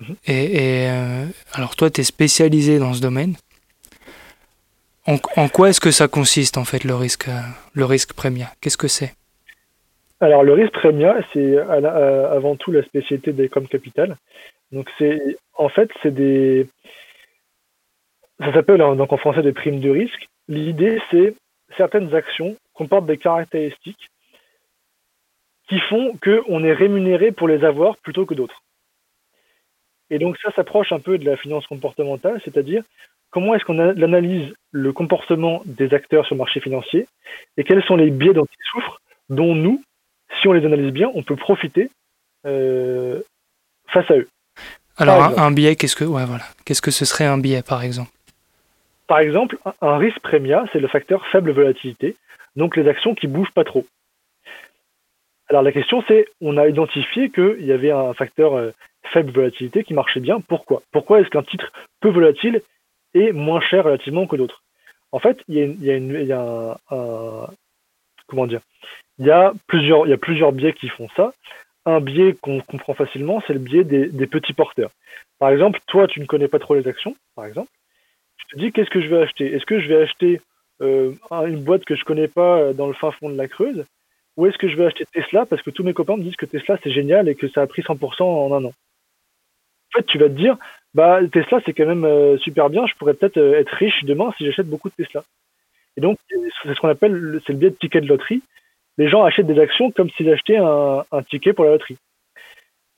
Mhm. 0.01 0.17
Et, 0.27 0.87
euh, 0.89 1.27
alors 1.53 1.77
toi, 1.77 1.91
tu 1.91 2.01
es 2.01 2.05
spécialisé 2.05 2.79
dans 2.79 2.95
ce 2.95 3.01
domaine. 3.01 3.37
En, 5.07 5.49
quoi 5.49 5.71
est-ce 5.71 5.81
que 5.81 5.91
ça 5.91 6.09
consiste 6.09 6.57
en 6.57 6.65
fait 6.65 6.85
le 6.85 6.95
risque, 6.95 7.29
le 7.73 7.85
risque 7.85 8.13
prémia 8.13 8.53
Qu'est-ce 8.61 8.77
que 8.77 8.87
c'est? 8.87 9.15
Alors 10.21 10.45
le 10.45 10.53
risque 10.53 10.73
premia, 10.73 11.17
c'est 11.33 11.57
avant 11.57 12.55
tout 12.55 12.71
la 12.71 12.83
spécialité 12.85 13.33
des 13.33 13.49
com 13.49 13.67
capital. 13.67 14.17
Donc 14.71 14.89
c'est 14.99 15.37
en 15.55 15.69
fait 15.69 15.91
c'est 16.03 16.15
des 16.15 16.69
ça 18.39 18.53
s'appelle 18.53 18.83
hein, 18.83 18.95
donc 18.95 19.13
en 19.13 19.17
français 19.17 19.43
des 19.43 19.53
primes 19.53 19.81
de 19.81 19.91
risque. 19.91 20.29
L'idée 20.49 21.01
c'est 21.11 21.35
certaines 21.77 22.15
actions 22.15 22.57
comportent 22.75 23.07
des 23.07 23.17
caractéristiques 23.17 24.11
qui 25.69 25.81
font 25.81 26.17
qu'on 26.23 26.65
est 26.65 26.73
rémunéré 26.73 27.33
pour 27.33 27.49
les 27.49 27.65
avoir 27.65 27.97
plutôt 27.97 28.27
que 28.27 28.35
d'autres. 28.35 28.63
Et 30.11 30.19
donc 30.19 30.37
ça 30.39 30.51
s'approche 30.53 30.93
un 30.93 30.99
peu 30.99 31.19
de 31.19 31.25
la 31.25 31.37
finance 31.37 31.67
comportementale, 31.67 32.41
c'est-à-dire 32.45 32.83
comment 33.31 33.55
est-ce 33.55 33.65
qu'on 33.65 33.79
analyse 33.79 34.53
le 34.73 34.93
comportement 34.93 35.63
des 35.65 35.95
acteurs 35.95 36.27
sur 36.27 36.35
le 36.35 36.41
marché 36.41 36.61
financier 36.61 37.07
et 37.57 37.65
quels 37.65 37.83
sont 37.85 37.97
les 37.97 38.11
biais 38.11 38.33
dont 38.33 38.47
ils 38.47 38.71
souffrent, 38.73 39.01
dont 39.29 39.55
nous, 39.55 39.83
si 40.41 40.49
on 40.49 40.53
les 40.53 40.67
analyse 40.67 40.93
bien, 40.93 41.11
on 41.15 41.23
peut 41.23 41.37
profiter 41.37 41.91
euh, 42.47 43.21
face 43.89 44.11
à 44.11 44.17
eux. 44.17 44.29
Alors 44.97 45.39
un, 45.39 45.51
biais, 45.51 45.77
qu'est-ce 45.77 45.97
que 45.97 46.05
ouais, 46.05 46.27
voilà. 46.27 46.45
Qu'est-ce 46.65 46.83
que 46.83 46.91
ce 46.91 47.05
serait 47.05 47.25
un 47.25 47.39
biais 47.39 47.63
par 47.63 47.83
exemple? 47.83 48.11
Par 49.07 49.21
exemple, 49.21 49.59
un, 49.81 49.97
risque 49.97 50.21
prémia, 50.21 50.65
c'est 50.73 50.81
le 50.81 50.89
facteur 50.89 51.27
faible 51.29 51.53
volatilité, 51.53 52.17
donc 52.57 52.77
les 52.77 52.87
actions 52.89 53.15
qui 53.15 53.27
bougent 53.27 53.53
pas 53.53 53.65
trop. 53.65 53.87
Alors 55.49 55.63
la 55.63 55.73
question 55.73 56.05
c'est, 56.07 56.27
on 56.41 56.57
a 56.57 56.69
identifié 56.69 57.31
qu'il 57.31 57.65
y 57.65 57.73
avait 57.73 57.91
un 57.91 58.13
facteur 58.15 58.55
euh, 58.55 58.71
faible 59.05 59.33
volatilité 59.33 59.85
qui 59.85 59.95
marchait 59.95 60.21
bien. 60.21 60.41
Pourquoi? 60.41 60.83
Pourquoi 60.93 61.21
est-ce 61.21 61.31
qu'un 61.31 61.43
titre 61.43 61.73
peu 62.01 62.11
volatile 62.11 62.63
est 63.15 63.33
moins 63.33 63.61
cher 63.61 63.85
relativement 63.85 64.27
que 64.27 64.37
d'autres? 64.37 64.63
En 65.13 65.19
fait, 65.19 65.43
il 65.49 65.57
y 65.57 65.63
a, 66.33 66.79
plusieurs, 69.67 70.07
il 70.07 70.53
biais 70.53 70.73
qui 70.73 70.89
font 70.89 71.09
ça. 71.17 71.33
Un 71.85 72.01
biais 72.01 72.37
qu'on 72.41 72.61
comprend 72.61 72.95
facilement, 72.95 73.43
c'est 73.47 73.55
le 73.55 73.59
biais 73.59 73.85
des, 73.85 74.27
petits 74.27 74.53
porteurs. 74.53 74.91
Par 75.39 75.51
exemple, 75.51 75.81
toi, 75.87 76.07
tu 76.07 76.21
ne 76.21 76.27
connais 76.27 76.49
pas 76.49 76.59
trop 76.59 76.75
les 76.75 76.87
actions, 76.87 77.17
par 77.35 77.47
exemple. 77.47 77.71
Tu 78.37 78.47
te 78.47 78.59
dis, 78.59 78.73
qu'est-ce 78.73 78.91
que 78.91 79.01
je 79.01 79.09
vais 79.09 79.23
acheter? 79.23 79.53
Est-ce 79.53 79.67
que 79.67 79.81
je 79.81 79.89
vais 79.89 80.03
acheter 80.03 80.41
euh, 80.83 81.13
une 81.31 81.63
boîte 81.63 81.85
que 81.85 81.97
je 81.97 82.05
connais 82.05 82.29
pas 82.29 82.59
euh, 82.59 82.73
dans 82.73 82.87
le 82.87 82.95
fin 82.95 83.11
fond 83.11 83.31
de 83.31 83.37
la 83.37 83.49
Creuse? 83.49 83.85
Ou 84.37 84.47
est-ce 84.47 84.59
que 84.59 84.69
je 84.69 84.77
vais 84.77 84.87
acheter 84.87 85.07
Tesla 85.13 85.45
parce 85.45 85.63
que 85.63 85.71
tous 85.71 85.83
mes 85.83 85.93
copains 85.93 86.17
me 86.17 86.23
disent 86.23 86.37
que 86.37 86.47
Tesla 86.47 86.79
c'est 86.83 86.93
génial 86.93 87.29
et 87.29 87.35
que 87.35 87.49
ça 87.49 87.63
a 87.63 87.67
pris 87.67 87.83
100% 87.83 88.23
en 88.23 88.55
un 88.55 88.65
an? 88.65 88.73
En 89.95 89.99
fait, 89.99 90.07
tu 90.07 90.19
vas 90.19 90.29
te 90.29 90.35
dire, 90.35 90.57
bah 90.95 91.21
Tesla 91.33 91.61
c'est 91.65 91.73
quand 91.73 91.87
même 91.87 92.05
euh, 92.05 92.39
super 92.39 92.71
bien, 92.71 92.87
je 92.87 92.95
pourrais 92.95 93.15
peut-être 93.15 93.39
être 93.39 93.73
riche 93.75 94.05
demain 94.05 94.33
si 94.37 94.47
j'achète 94.47 94.69
beaucoup 94.69 94.89
de 94.89 94.95
Tesla. 94.95 95.23
Et 95.97 96.01
donc, 96.01 96.19
c'est 96.29 96.75
ce 96.75 96.81
qu'on 96.81 96.89
appelle, 96.89 97.41
c'est 97.47 97.53
le 97.53 97.59
biais 97.59 97.71
de 97.71 97.77
ticket 97.77 98.01
de 98.01 98.07
loterie 98.07 98.43
les 99.01 99.09
gens 99.09 99.25
achètent 99.25 99.47
des 99.47 99.59
actions 99.59 99.91
comme 99.91 100.11
s'ils 100.11 100.31
achetaient 100.31 100.59
un, 100.59 101.23
ticket 101.31 101.55
pour 101.55 101.65
la 101.65 101.73
loterie. 101.73 101.97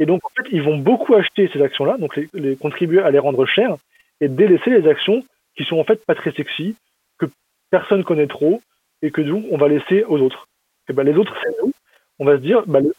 Et 0.01 0.07
donc, 0.07 0.21
en 0.25 0.31
fait, 0.31 0.49
ils 0.51 0.63
vont 0.63 0.77
beaucoup 0.77 1.15
acheter 1.15 1.49
ces 1.53 1.63
actions-là, 1.63 1.97
donc 1.97 2.17
les, 2.17 2.57
contribuer 2.57 3.01
à 3.01 3.13
les 3.13 3.21
rendre 3.21 3.47
chères 3.47 3.77
et 4.21 4.29
délaisser 4.29 4.71
les 4.71 4.89
actions 4.89 5.25
qui 5.57 5.65
sont 5.65 5.79
en 5.79 5.85
fait 5.85 6.05
pas 6.05 6.17
très 6.17 6.33
sexy, 6.33 6.77
que 7.19 7.27
personne 7.71 8.03
connaît 8.03 8.27
trop 8.27 8.61
et 9.01 9.13
que 9.13 9.21
nous, 9.21 9.47
on 9.53 9.57
va 9.57 9.69
laisser 9.69 10.03
aux 10.05 10.19
autres. 10.19 10.49
Et 10.89 10.93
ben, 10.93 11.05
les 11.05 11.15
autres, 11.15 11.37
c'est 11.41 11.55
nous. 11.63 11.73
On 12.19 12.25
va 12.25 12.37
se 12.37 12.43
dire, 12.43 12.65
bah, 12.67 12.81
le, 12.81 12.93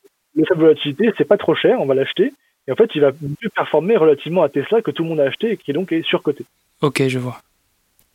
faible 0.46 0.62
volatilité, 0.62 1.12
c'est 1.18 1.28
pas 1.28 1.38
trop 1.38 1.56
cher, 1.56 1.82
on 1.82 1.86
va 1.86 1.96
l'acheter. 1.96 2.32
Et 2.68 2.72
en 2.72 2.76
fait, 2.76 2.90
il 2.96 3.02
va 3.02 3.12
mieux 3.22 3.50
performer 3.54 3.98
relativement 3.98 4.44
à 4.44 4.50
Tesla 4.50 4.82
que 4.82 4.92
tout 4.92 5.04
le 5.04 5.10
monde 5.10 5.20
a 5.20 5.26
acheté 5.26 5.52
et 5.52 5.58
qui 5.58 5.74
donc 5.74 5.92
est 5.92 6.04
surcoté. 6.04 6.46
Ok, 6.82 7.04
je 7.08 7.20
vois. 7.20 7.42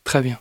Très 0.04 0.22
bien. 0.22 0.38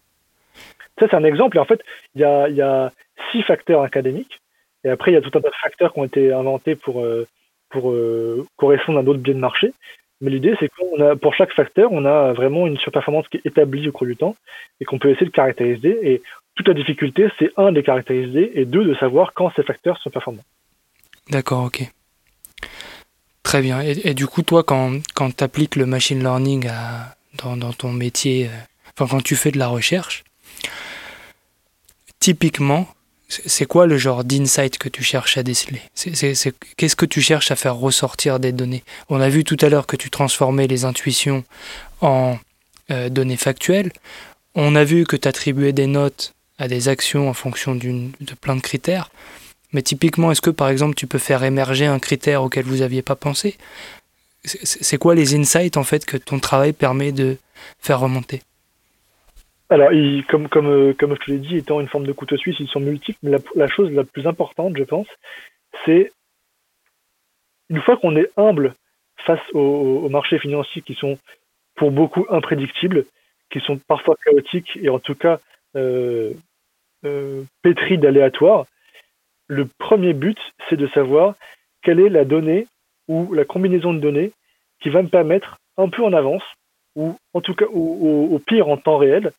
Ça, 0.99 1.07
c'est 1.09 1.15
un 1.15 1.23
exemple. 1.23 1.57
Et 1.57 1.59
en 1.59 1.65
fait, 1.65 1.81
il 2.15 2.21
y 2.21 2.23
a, 2.23 2.91
six 3.31 3.41
facteurs 3.43 3.81
académiques. 3.81 4.39
Et 4.83 4.89
après, 4.89 5.11
il 5.11 5.15
y 5.15 5.17
a 5.17 5.21
tout 5.21 5.35
un 5.37 5.41
tas 5.41 5.49
de 5.49 5.55
facteurs 5.61 5.91
qui 5.91 5.99
ont 5.99 6.05
été 6.05 6.31
inventés 6.31 6.75
pour, 6.75 7.01
euh, 7.01 7.27
pour 7.69 7.91
euh, 7.91 8.45
correspondre 8.55 8.99
à 8.99 9.03
d'autres 9.03 9.19
biais 9.19 9.33
de 9.33 9.39
marché. 9.39 9.73
Mais 10.21 10.31
l'idée, 10.31 10.55
c'est 10.59 10.69
qu'on 10.69 11.01
a, 11.01 11.15
pour 11.15 11.33
chaque 11.33 11.53
facteur, 11.53 11.91
on 11.91 12.05
a 12.05 12.31
vraiment 12.33 12.67
une 12.67 12.77
surperformance 12.77 13.27
qui 13.27 13.37
est 13.37 13.45
établie 13.45 13.89
au 13.89 13.91
cours 13.91 14.07
du 14.07 14.15
temps 14.15 14.35
et 14.79 14.85
qu'on 14.85 14.99
peut 14.99 15.09
essayer 15.09 15.25
de 15.25 15.31
caractériser. 15.31 16.11
Et 16.11 16.21
toute 16.55 16.67
la 16.67 16.73
difficulté, 16.73 17.27
c'est 17.37 17.51
un, 17.57 17.71
de 17.71 17.77
les 17.77 17.83
caractériser 17.83 18.59
et 18.59 18.65
deux, 18.65 18.85
de 18.85 18.95
savoir 18.95 19.33
quand 19.33 19.51
ces 19.55 19.63
facteurs 19.63 19.97
sont 19.99 20.09
performants. 20.09 20.45
D'accord, 21.29 21.65
ok. 21.65 21.91
Très 23.47 23.61
bien. 23.61 23.79
Et, 23.79 24.13
du 24.13 24.27
coup, 24.27 24.41
toi, 24.41 24.61
quand, 24.61 24.99
quand 25.15 25.37
tu 25.37 25.41
appliques 25.41 25.77
le 25.77 25.85
machine 25.85 26.19
learning 26.19 26.69
dans, 27.41 27.55
dans, 27.55 27.71
ton 27.71 27.93
métier, 27.93 28.47
euh, 28.47 28.49
enfin, 28.99 29.07
quand 29.09 29.23
tu 29.23 29.37
fais 29.37 29.51
de 29.51 29.57
la 29.57 29.69
recherche, 29.69 30.25
typiquement, 32.19 32.89
c'est 33.29 33.65
quoi 33.65 33.87
le 33.87 33.97
genre 33.97 34.25
d'insight 34.25 34.77
que 34.77 34.89
tu 34.89 35.01
cherches 35.01 35.37
à 35.37 35.43
déceler? 35.43 35.81
Qu'est-ce 36.75 36.97
que 36.97 37.05
tu 37.05 37.21
cherches 37.21 37.49
à 37.49 37.55
faire 37.55 37.77
ressortir 37.77 38.41
des 38.41 38.51
données? 38.51 38.83
On 39.07 39.21
a 39.21 39.29
vu 39.29 39.45
tout 39.45 39.57
à 39.61 39.69
l'heure 39.69 39.87
que 39.87 39.95
tu 39.95 40.09
transformais 40.09 40.67
les 40.67 40.83
intuitions 40.83 41.45
en 42.01 42.37
euh, 42.91 43.07
données 43.07 43.37
factuelles. 43.37 43.93
On 44.55 44.75
a 44.75 44.83
vu 44.83 45.05
que 45.05 45.15
tu 45.15 45.25
attribuais 45.25 45.71
des 45.71 45.87
notes 45.87 46.33
à 46.57 46.67
des 46.67 46.89
actions 46.89 47.29
en 47.29 47.33
fonction 47.33 47.75
de 47.75 48.11
plein 48.41 48.57
de 48.57 48.61
critères. 48.61 49.09
Mais 49.73 49.81
typiquement, 49.81 50.31
est-ce 50.31 50.41
que 50.41 50.49
par 50.49 50.69
exemple 50.69 50.95
tu 50.95 51.07
peux 51.07 51.17
faire 51.17 51.43
émerger 51.43 51.85
un 51.85 51.99
critère 51.99 52.43
auquel 52.43 52.65
vous 52.65 52.77
n'aviez 52.77 53.01
pas 53.01 53.15
pensé? 53.15 53.57
C'est 54.43 54.97
quoi 54.97 55.13
les 55.13 55.35
insights 55.35 55.77
en 55.77 55.83
fait 55.83 56.05
que 56.05 56.15
ton 56.15 56.39
travail 56.39 56.71
permet 56.71 57.11
de 57.11 57.37
faire 57.79 57.99
remonter? 57.99 58.41
Alors, 59.69 59.89
comme, 60.29 60.47
comme, 60.47 60.67
euh, 60.67 60.93
comme 60.97 61.15
je 61.15 61.25
te 61.25 61.31
l'ai 61.31 61.39
dit, 61.39 61.57
étant 61.57 61.81
une 61.81 61.89
forme 61.89 62.05
de 62.05 62.13
couteau 62.13 62.37
suisse, 62.37 62.55
ils 62.59 62.69
sont 62.69 62.79
multiples, 62.79 63.19
mais 63.23 63.37
la, 63.55 63.67
chose 63.67 63.91
la 63.91 64.05
plus 64.05 64.25
importante, 64.25 64.77
je 64.77 64.83
pense, 64.83 65.07
c'est 65.85 66.11
une 67.69 67.81
fois 67.81 67.97
qu'on 67.97 68.15
est 68.15 68.29
humble 68.37 68.75
face 69.25 69.41
aux, 69.53 70.07
marchés 70.07 70.39
financiers 70.39 70.81
qui 70.81 70.93
sont 70.93 71.17
pour 71.75 71.91
beaucoup 71.91 72.25
imprédictibles, 72.29 73.05
qui 73.49 73.59
sont 73.59 73.77
parfois 73.77 74.15
chaotiques 74.23 74.77
et 74.81 74.89
en 74.89 74.99
tout 74.99 75.15
cas 75.15 75.39
euh, 75.75 76.31
euh, 77.03 77.43
pétris 77.61 77.97
d'aléatoires, 77.97 78.65
le 79.47 79.65
premier 79.65 80.13
but, 80.13 80.37
c'est 80.69 80.77
de 80.77 80.87
savoir 80.87 81.35
quelle 81.81 81.99
est 81.99 82.09
la 82.09 82.25
donnée 82.25 82.67
ou 83.07 83.33
la 83.33 83.45
combinaison 83.45 83.93
de 83.93 83.99
données 83.99 84.31
qui 84.81 84.89
va 84.89 85.01
me 85.01 85.07
permettre 85.07 85.57
un 85.77 85.89
peu 85.89 86.03
en 86.03 86.13
avance, 86.13 86.43
ou 86.95 87.17
en 87.33 87.41
tout 87.41 87.53
cas 87.53 87.65
au 87.65 88.39
pire 88.45 88.67
en 88.67 88.77
temps 88.77 88.97
réel, 88.97 89.31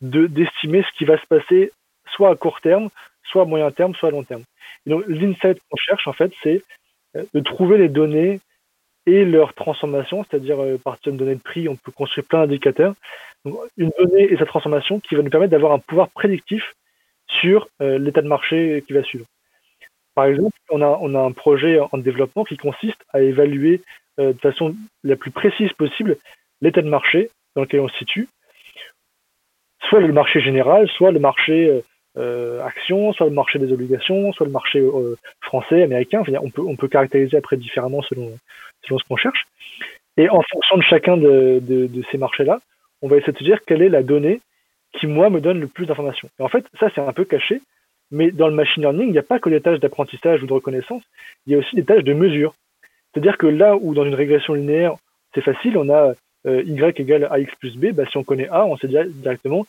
d'estimer 0.00 0.82
ce 0.82 0.98
qui 0.98 1.04
va 1.04 1.18
se 1.18 1.26
passer 1.26 1.72
soit 2.12 2.30
à 2.30 2.36
court 2.36 2.60
terme, 2.60 2.88
soit 3.24 3.42
à 3.42 3.44
moyen 3.44 3.70
terme, 3.70 3.94
soit 3.94 4.08
à 4.08 4.12
long 4.12 4.24
terme. 4.24 4.42
Et 4.86 4.90
donc 4.90 5.04
l'insight 5.06 5.58
qu'on 5.68 5.76
cherche 5.76 6.06
en 6.08 6.12
fait, 6.12 6.32
c'est 6.42 6.62
euh, 7.16 7.24
de 7.34 7.40
trouver 7.40 7.78
les 7.78 7.88
données 7.88 8.40
et 9.06 9.24
leur 9.24 9.54
transformation, 9.54 10.24
c'est-à-dire 10.24 10.60
euh, 10.60 10.78
partir 10.78 11.12
de 11.12 11.18
données 11.18 11.34
de 11.34 11.40
prix, 11.40 11.68
on 11.68 11.76
peut 11.76 11.92
construire 11.92 12.26
plein 12.26 12.40
d'indicateurs. 12.40 12.94
Une 13.76 13.90
donnée 13.98 14.32
et 14.32 14.36
sa 14.36 14.46
transformation 14.46 15.00
qui 15.00 15.16
va 15.16 15.22
nous 15.22 15.30
permettre 15.30 15.50
d'avoir 15.50 15.72
un 15.72 15.78
pouvoir 15.78 16.08
prédictif 16.10 16.74
sur 17.26 17.68
euh, 17.80 17.98
l'état 17.98 18.22
de 18.22 18.28
marché 18.28 18.84
qui 18.86 18.92
va 18.92 19.02
suivre. 19.02 19.26
Par 20.14 20.26
exemple, 20.26 20.56
on 20.70 20.82
a, 20.82 21.18
a 21.18 21.24
un 21.24 21.32
projet 21.32 21.78
en 21.80 21.98
développement 21.98 22.44
qui 22.44 22.56
consiste 22.56 23.02
à 23.12 23.20
évaluer 23.20 23.80
de 24.18 24.32
façon 24.34 24.74
la 25.04 25.16
plus 25.16 25.30
précise 25.30 25.72
possible 25.72 26.16
l'état 26.60 26.82
de 26.82 26.88
marché 26.88 27.30
dans 27.56 27.62
lequel 27.62 27.80
on 27.80 27.88
se 27.88 27.96
situe, 27.96 28.28
soit 29.88 30.00
le 30.00 30.12
marché 30.12 30.40
général, 30.40 30.88
soit 30.88 31.12
le 31.12 31.18
marché 31.18 31.82
euh, 32.18 32.62
action, 32.62 33.12
soit 33.14 33.26
le 33.26 33.32
marché 33.32 33.58
des 33.58 33.72
obligations, 33.72 34.32
soit 34.32 34.46
le 34.46 34.52
marché 34.52 34.80
euh, 34.80 35.16
français, 35.40 35.82
américain. 35.82 36.22
on, 36.42 36.50
peut, 36.50 36.62
on 36.62 36.76
peut 36.76 36.88
caractériser 36.88 37.36
après 37.38 37.56
différemment 37.56 38.02
selon, 38.02 38.38
selon 38.82 38.98
ce 38.98 39.04
qu'on 39.04 39.16
cherche. 39.16 39.46
Et 40.18 40.28
en 40.28 40.42
fonction 40.42 40.76
de 40.76 40.82
chacun 40.82 41.16
de, 41.16 41.60
de, 41.62 41.86
de 41.86 42.02
ces 42.10 42.18
marchés-là, 42.18 42.60
on 43.00 43.08
va 43.08 43.16
essayer 43.16 43.32
de 43.32 43.38
se 43.38 43.44
dire 43.44 43.60
quelle 43.66 43.80
est 43.80 43.88
la 43.88 44.02
donnée 44.02 44.40
qui, 44.92 45.06
moi, 45.06 45.30
me 45.30 45.40
donne 45.40 45.58
le 45.58 45.68
plus 45.68 45.86
d'informations. 45.86 46.28
Et 46.38 46.42
en 46.42 46.48
fait, 46.48 46.66
ça, 46.78 46.90
c'est 46.94 47.00
un 47.00 47.14
peu 47.14 47.24
caché, 47.24 47.62
mais 48.12 48.30
dans 48.30 48.48
le 48.48 48.54
machine 48.54 48.82
learning, 48.82 49.08
il 49.08 49.12
n'y 49.12 49.18
a 49.18 49.22
pas 49.22 49.40
que 49.40 49.50
des 49.50 49.60
tâches 49.60 49.80
d'apprentissage 49.80 50.42
ou 50.42 50.46
de 50.46 50.52
reconnaissance, 50.52 51.02
il 51.46 51.52
y 51.52 51.56
a 51.56 51.58
aussi 51.58 51.74
des 51.74 51.84
tâches 51.84 52.04
de 52.04 52.12
mesure. 52.12 52.54
C'est-à-dire 53.12 53.36
que 53.38 53.46
là 53.46 53.76
où 53.76 53.94
dans 53.94 54.04
une 54.04 54.14
régression 54.14 54.54
linéaire, 54.54 54.94
c'est 55.34 55.40
facile, 55.40 55.76
on 55.76 55.90
a 55.90 56.14
euh, 56.46 56.62
y 56.64 56.82
égale 57.00 57.28
ax 57.30 57.52
plus 57.56 57.76
b, 57.76 57.92
bah, 57.92 58.04
si 58.10 58.16
on 58.16 58.24
connaît 58.24 58.48
a, 58.48 58.64
on 58.64 58.76
sait 58.76 58.88
directement 58.88 59.66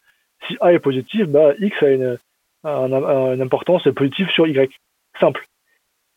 si 0.47 0.57
a 0.61 0.73
est 0.73 0.79
positif, 0.79 1.25
bah, 1.27 1.53
x 1.59 1.81
a 1.83 1.89
une, 1.89 2.17
une 2.65 3.41
importance 3.41 3.87
positive 3.95 4.29
sur 4.29 4.47
y. 4.47 4.69
Simple. 5.19 5.45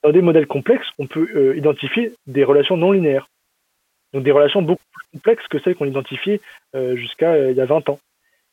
Dans 0.02 0.10
des 0.10 0.22
modèles 0.22 0.46
complexes, 0.46 0.88
on 0.98 1.06
peut 1.06 1.28
euh, 1.34 1.56
identifier 1.56 2.12
des 2.26 2.44
relations 2.44 2.76
non 2.76 2.92
linéaires. 2.92 3.28
Donc 4.12 4.22
des 4.22 4.32
relations 4.32 4.62
beaucoup 4.62 4.84
plus 4.92 5.18
complexes 5.18 5.46
que 5.48 5.58
celles 5.58 5.74
qu'on 5.74 5.86
identifiait 5.86 6.40
euh, 6.74 6.96
jusqu'à 6.96 7.32
euh, 7.32 7.50
il 7.50 7.56
y 7.56 7.60
a 7.60 7.66
20 7.66 7.88
ans. 7.88 7.98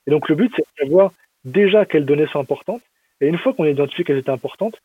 Et 0.08 0.12
donc 0.12 0.28
le 0.30 0.36
but, 0.36 0.52
c'est 0.56 0.64
de 0.64 0.88
savoir 0.88 1.12
déjà 1.46 1.86
quelles 1.86 2.06
données 2.06 2.28
sont 2.28 2.40
importantes, 2.40 2.82
et 3.24 3.28
une 3.28 3.38
fois 3.38 3.54
qu'on 3.54 3.64
a 3.64 3.70
identifié 3.70 4.04
qu'elles 4.04 4.18
étaient 4.18 4.30
importantes, 4.30 4.82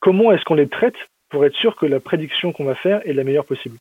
comment 0.00 0.32
est-ce 0.32 0.44
qu'on 0.44 0.54
les 0.54 0.68
traite 0.68 0.96
pour 1.28 1.44
être 1.44 1.56
sûr 1.56 1.76
que 1.76 1.86
la 1.86 2.00
prédiction 2.00 2.52
qu'on 2.52 2.64
va 2.64 2.74
faire 2.74 3.06
est 3.06 3.12
la 3.12 3.24
meilleure 3.24 3.44
possible? 3.44 3.76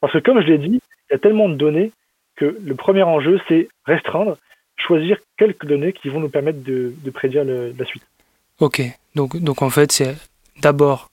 Parce 0.00 0.12
que 0.12 0.18
comme 0.18 0.40
je 0.40 0.46
l'ai 0.46 0.58
dit, 0.58 0.80
il 1.08 1.12
y 1.12 1.14
a 1.14 1.18
tellement 1.18 1.48
de 1.48 1.54
données 1.54 1.92
que 2.36 2.58
le 2.62 2.74
premier 2.74 3.02
enjeu, 3.02 3.40
c'est 3.48 3.68
restreindre 3.84 4.36
choisir 4.76 5.18
quelques 5.36 5.66
données 5.66 5.92
qui 5.92 6.08
vont 6.08 6.20
nous 6.20 6.28
permettre 6.28 6.62
de, 6.62 6.92
prédire 7.12 7.44
la 7.44 7.84
suite. 7.84 8.04
Ok, 8.60 8.82
donc, 9.14 9.36
donc 9.36 9.62
en 9.62 9.70
fait, 9.70 9.92
c'est 9.92 10.16
d'abord 10.60 11.10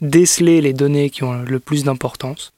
déceler 0.00 0.60
les 0.60 0.72
données 0.72 1.10
qui 1.10 1.24
ont 1.24 1.42
le 1.42 1.60
plus 1.60 1.84
d'importance 1.84 2.52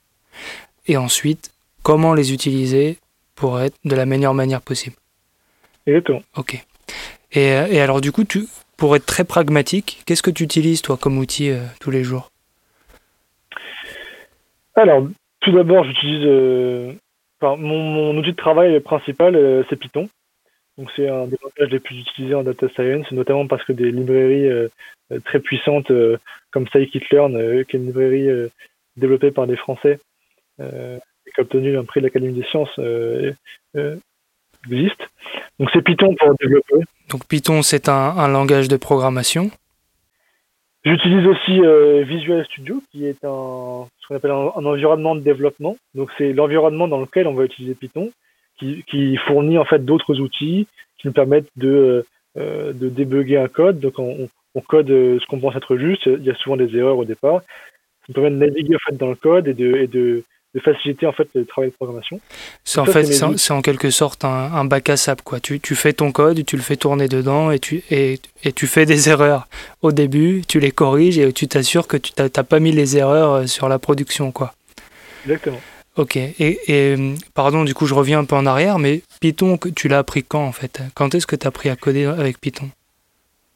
et 0.86 0.96
ensuite 0.96 1.52
comment 1.82 2.14
les 2.14 2.32
utiliser 2.32 2.98
pour 3.34 3.60
être 3.60 3.76
de 3.84 3.96
la 3.96 4.06
meilleure 4.06 4.34
manière 4.34 4.60
possible. 4.60 4.96
Exactement. 5.86 6.22
Ok. 6.36 6.64
Et, 7.32 7.48
et 7.48 7.80
alors 7.80 8.00
du 8.00 8.12
coup, 8.12 8.24
tu, 8.24 8.46
pour 8.76 8.96
être 8.96 9.06
très 9.06 9.24
pragmatique, 9.24 10.02
qu'est-ce 10.06 10.22
que 10.22 10.30
tu 10.30 10.44
utilises 10.44 10.82
toi 10.82 10.96
comme 10.96 11.18
outil 11.18 11.50
euh, 11.50 11.64
tous 11.80 11.90
les 11.90 12.04
jours? 12.04 12.30
Alors, 14.74 15.06
tout 15.40 15.52
d'abord, 15.52 15.84
j'utilise 15.84 16.24
euh, 16.24 16.92
mon, 17.42 18.16
outil 18.16 18.30
de 18.30 18.36
travail 18.36 18.78
principal, 18.80 19.36
euh, 19.36 19.62
c'est 19.68 19.76
Python. 19.76 20.08
Donc 20.78 20.90
c'est 20.96 21.08
un 21.08 21.26
des 21.26 21.36
langages 21.42 21.70
les 21.70 21.80
plus 21.80 22.00
utilisés 22.00 22.34
en 22.34 22.42
data 22.42 22.66
science, 22.70 23.10
notamment 23.12 23.46
parce 23.46 23.62
que 23.64 23.72
des 23.72 23.90
librairies 23.90 24.48
euh, 24.48 24.68
euh, 25.12 25.20
très 25.20 25.40
puissantes 25.40 25.92
comme 26.50 26.66
scikit-learn, 26.68 27.64
qui 27.64 27.76
est 27.76 27.78
une 27.78 27.86
librairie 27.86 28.28
développée 28.96 29.30
par 29.30 29.46
des 29.46 29.56
Français 29.56 29.98
et 30.58 31.30
qui 31.34 31.40
a 31.40 31.42
obtenu 31.42 31.76
un 31.76 31.84
prix 31.84 32.00
de 32.00 32.06
l'Académie 32.06 32.34
des 32.34 32.44
sciences, 32.44 32.78
existe. 34.64 35.08
Donc 35.58 35.70
c'est 35.72 35.82
Python 35.82 36.14
pour 36.18 36.34
développer. 36.40 36.84
Donc 37.10 37.26
Python, 37.26 37.62
c'est 37.62 37.88
un 37.88 38.28
langage 38.28 38.68
de 38.68 38.76
programmation 38.76 39.50
J'utilise 40.84 41.26
aussi 41.26 41.60
euh, 41.60 42.02
Visual 42.02 42.44
Studio, 42.44 42.82
qui 42.90 43.06
est 43.06 43.24
un, 43.24 43.86
ce 44.00 44.08
qu'on 44.08 44.16
appelle 44.16 44.32
un, 44.32 44.64
environnement 44.64 45.14
de 45.14 45.20
développement. 45.20 45.76
Donc 45.94 46.10
c'est 46.18 46.32
l'environnement 46.32 46.88
dans 46.88 47.00
lequel 47.00 47.28
on 47.28 47.34
va 47.34 47.44
utiliser 47.44 47.74
Python, 47.74 48.10
qui, 48.58 48.82
qui 48.88 49.16
fournit 49.16 49.58
en 49.58 49.64
fait 49.64 49.84
d'autres 49.84 50.20
outils 50.20 50.66
qui 50.98 51.06
nous 51.06 51.12
permettent 51.12 51.50
de, 51.56 52.04
euh, 52.36 52.72
de 52.72 52.88
débugger 52.88 53.38
un 53.38 53.46
code. 53.46 53.78
Donc 53.78 54.00
on, 54.00 54.28
on 54.56 54.60
code 54.60 54.90
euh, 54.90 55.20
ce 55.20 55.26
qu'on 55.26 55.38
pense 55.38 55.54
être 55.54 55.76
juste. 55.76 56.06
Il 56.06 56.24
y 56.24 56.30
a 56.30 56.34
souvent 56.34 56.56
des 56.56 56.76
erreurs 56.76 56.98
au 56.98 57.04
départ. 57.04 57.42
Ça 57.42 58.06
nous 58.08 58.14
permet 58.14 58.30
de 58.30 58.36
naviguer 58.36 58.74
en 58.74 58.90
fait 58.90 58.96
dans 58.96 59.10
le 59.10 59.14
code 59.14 59.46
et 59.46 59.54
de, 59.54 59.76
et 59.76 59.86
de 59.86 60.24
de 60.54 60.60
faciliter 60.60 61.06
en 61.06 61.12
fait 61.12 61.28
le 61.34 61.44
travail 61.46 61.70
de 61.70 61.74
programmation. 61.74 62.20
C'est 62.64 62.80
en 62.80 62.84
fait 62.84 63.04
c'est 63.04 63.52
en, 63.52 63.62
quelque 63.62 63.90
sorte 63.90 64.24
un, 64.24 64.64
bac 64.64 64.90
à 64.90 64.96
sable 64.96 65.22
quoi. 65.22 65.40
Tu, 65.40 65.60
tu, 65.60 65.74
fais 65.74 65.92
ton 65.92 66.12
code, 66.12 66.44
tu 66.44 66.56
le 66.56 66.62
fais 66.62 66.76
tourner 66.76 67.08
dedans 67.08 67.50
et 67.50 67.58
tu 67.58 67.82
et, 67.90 68.18
et, 68.44 68.52
tu 68.52 68.66
fais 68.66 68.84
des 68.84 69.08
erreurs 69.08 69.48
au 69.80 69.92
début, 69.92 70.42
tu 70.46 70.60
les 70.60 70.70
corriges 70.70 71.18
et 71.18 71.32
tu 71.32 71.48
t'assures 71.48 71.86
que 71.86 71.96
tu 71.96 72.12
n'as 72.18 72.28
pas 72.28 72.60
mis 72.60 72.72
les 72.72 72.96
erreurs 72.96 73.32
euh, 73.32 73.46
sur 73.46 73.68
la 73.68 73.78
production 73.78 74.30
quoi. 74.30 74.54
Exactement. 75.24 75.60
Ok. 75.96 76.16
Et, 76.16 76.58
et, 76.68 76.96
pardon, 77.34 77.64
du 77.64 77.74
coup 77.74 77.86
je 77.86 77.94
reviens 77.94 78.20
un 78.20 78.24
peu 78.24 78.36
en 78.36 78.46
arrière, 78.46 78.78
mais 78.78 79.02
Python, 79.20 79.58
tu 79.74 79.88
l'as 79.88 79.98
appris 79.98 80.22
quand 80.22 80.44
en 80.44 80.52
fait? 80.52 80.82
Quand 80.94 81.14
est-ce 81.14 81.26
que 81.26 81.36
tu 81.36 81.46
as 81.46 81.48
appris 81.48 81.68
à 81.68 81.76
coder 81.76 82.04
avec 82.04 82.40
Python? 82.40 82.68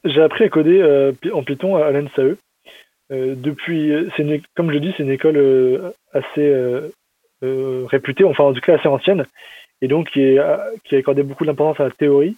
J'ai 0.04 0.22
appris 0.22 0.44
à 0.44 0.48
coder 0.48 0.80
euh, 0.80 1.12
en 1.32 1.42
Python 1.42 1.76
à 1.76 1.90
l'NSAE. 1.90 2.36
Euh, 3.12 3.34
depuis, 3.36 3.92
c'est 4.16 4.42
comme 4.54 4.72
je 4.72 4.78
dis, 4.78 4.92
c'est 4.96 5.02
une 5.02 5.10
école 5.10 5.36
euh, 5.36 5.90
assez 6.12 6.42
euh, 7.42 7.84
réputée, 7.86 8.24
enfin 8.24 8.44
en 8.44 8.52
tout 8.52 8.60
cas 8.60 8.78
assez 8.78 8.88
ancienne, 8.88 9.26
et 9.80 9.88
donc 9.88 10.10
qui, 10.10 10.22
est, 10.22 10.40
qui 10.84 10.96
a 10.96 10.98
accordé 10.98 11.22
beaucoup 11.22 11.44
d'importance 11.44 11.80
à 11.80 11.84
la 11.84 11.90
théorie. 11.90 12.36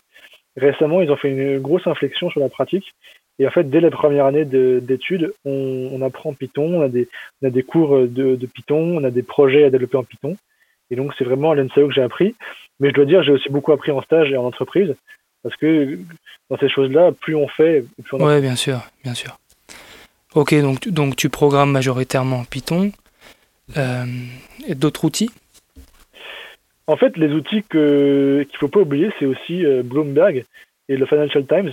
Récemment, 0.56 1.00
ils 1.00 1.10
ont 1.10 1.16
fait 1.16 1.30
une 1.30 1.60
grosse 1.60 1.86
inflexion 1.86 2.30
sur 2.30 2.40
la 2.40 2.48
pratique. 2.48 2.92
Et 3.38 3.46
en 3.46 3.50
fait, 3.50 3.70
dès 3.70 3.80
la 3.80 3.92
première 3.92 4.26
année 4.26 4.44
d'études, 4.44 5.32
on, 5.44 5.90
on, 5.92 6.02
apprend 6.02 6.32
Python, 6.32 6.80
on 6.80 6.82
a 6.82 6.88
des, 6.88 7.08
on 7.40 7.46
a 7.46 7.50
des 7.50 7.62
cours 7.62 7.96
de, 7.96 8.34
de, 8.34 8.46
Python, 8.46 8.96
on 8.96 9.04
a 9.04 9.10
des 9.12 9.22
projets 9.22 9.62
à 9.62 9.70
développer 9.70 9.96
en 9.96 10.02
Python. 10.02 10.36
Et 10.90 10.96
donc, 10.96 11.12
c'est 11.16 11.22
vraiment 11.22 11.52
à 11.52 11.54
l'NCO 11.54 11.86
que 11.86 11.94
j'ai 11.94 12.02
appris. 12.02 12.34
Mais 12.80 12.88
je 12.88 12.94
dois 12.94 13.04
dire, 13.04 13.22
j'ai 13.22 13.30
aussi 13.30 13.48
beaucoup 13.50 13.70
appris 13.70 13.92
en 13.92 14.02
stage 14.02 14.32
et 14.32 14.36
en 14.36 14.44
entreprise. 14.44 14.96
Parce 15.44 15.54
que 15.54 16.00
dans 16.50 16.58
ces 16.58 16.68
choses-là, 16.68 17.12
plus 17.12 17.36
on 17.36 17.46
fait, 17.46 17.84
plus 18.02 18.14
on 18.14 18.16
apprend. 18.16 18.34
Oui, 18.34 18.40
bien 18.40 18.56
sûr, 18.56 18.80
bien 19.04 19.14
sûr. 19.14 19.38
Ok, 20.34 20.54
donc, 20.60 20.88
donc 20.88 21.16
tu 21.16 21.30
programmes 21.30 21.72
majoritairement 21.72 22.40
en 22.40 22.44
Python. 22.44 22.92
Euh, 23.76 24.04
et 24.66 24.74
d'autres 24.74 25.04
outils? 25.04 25.30
En 26.86 26.96
fait, 26.96 27.16
les 27.16 27.32
outils 27.32 27.62
qu'il 27.70 27.80
ne 27.80 28.58
faut 28.58 28.68
pas 28.68 28.80
oublier, 28.80 29.10
c'est 29.18 29.26
aussi 29.26 29.64
euh, 29.64 29.82
Bloomberg 29.82 30.44
et 30.88 30.96
le 30.96 31.06
Financial 31.06 31.44
Times, 31.46 31.72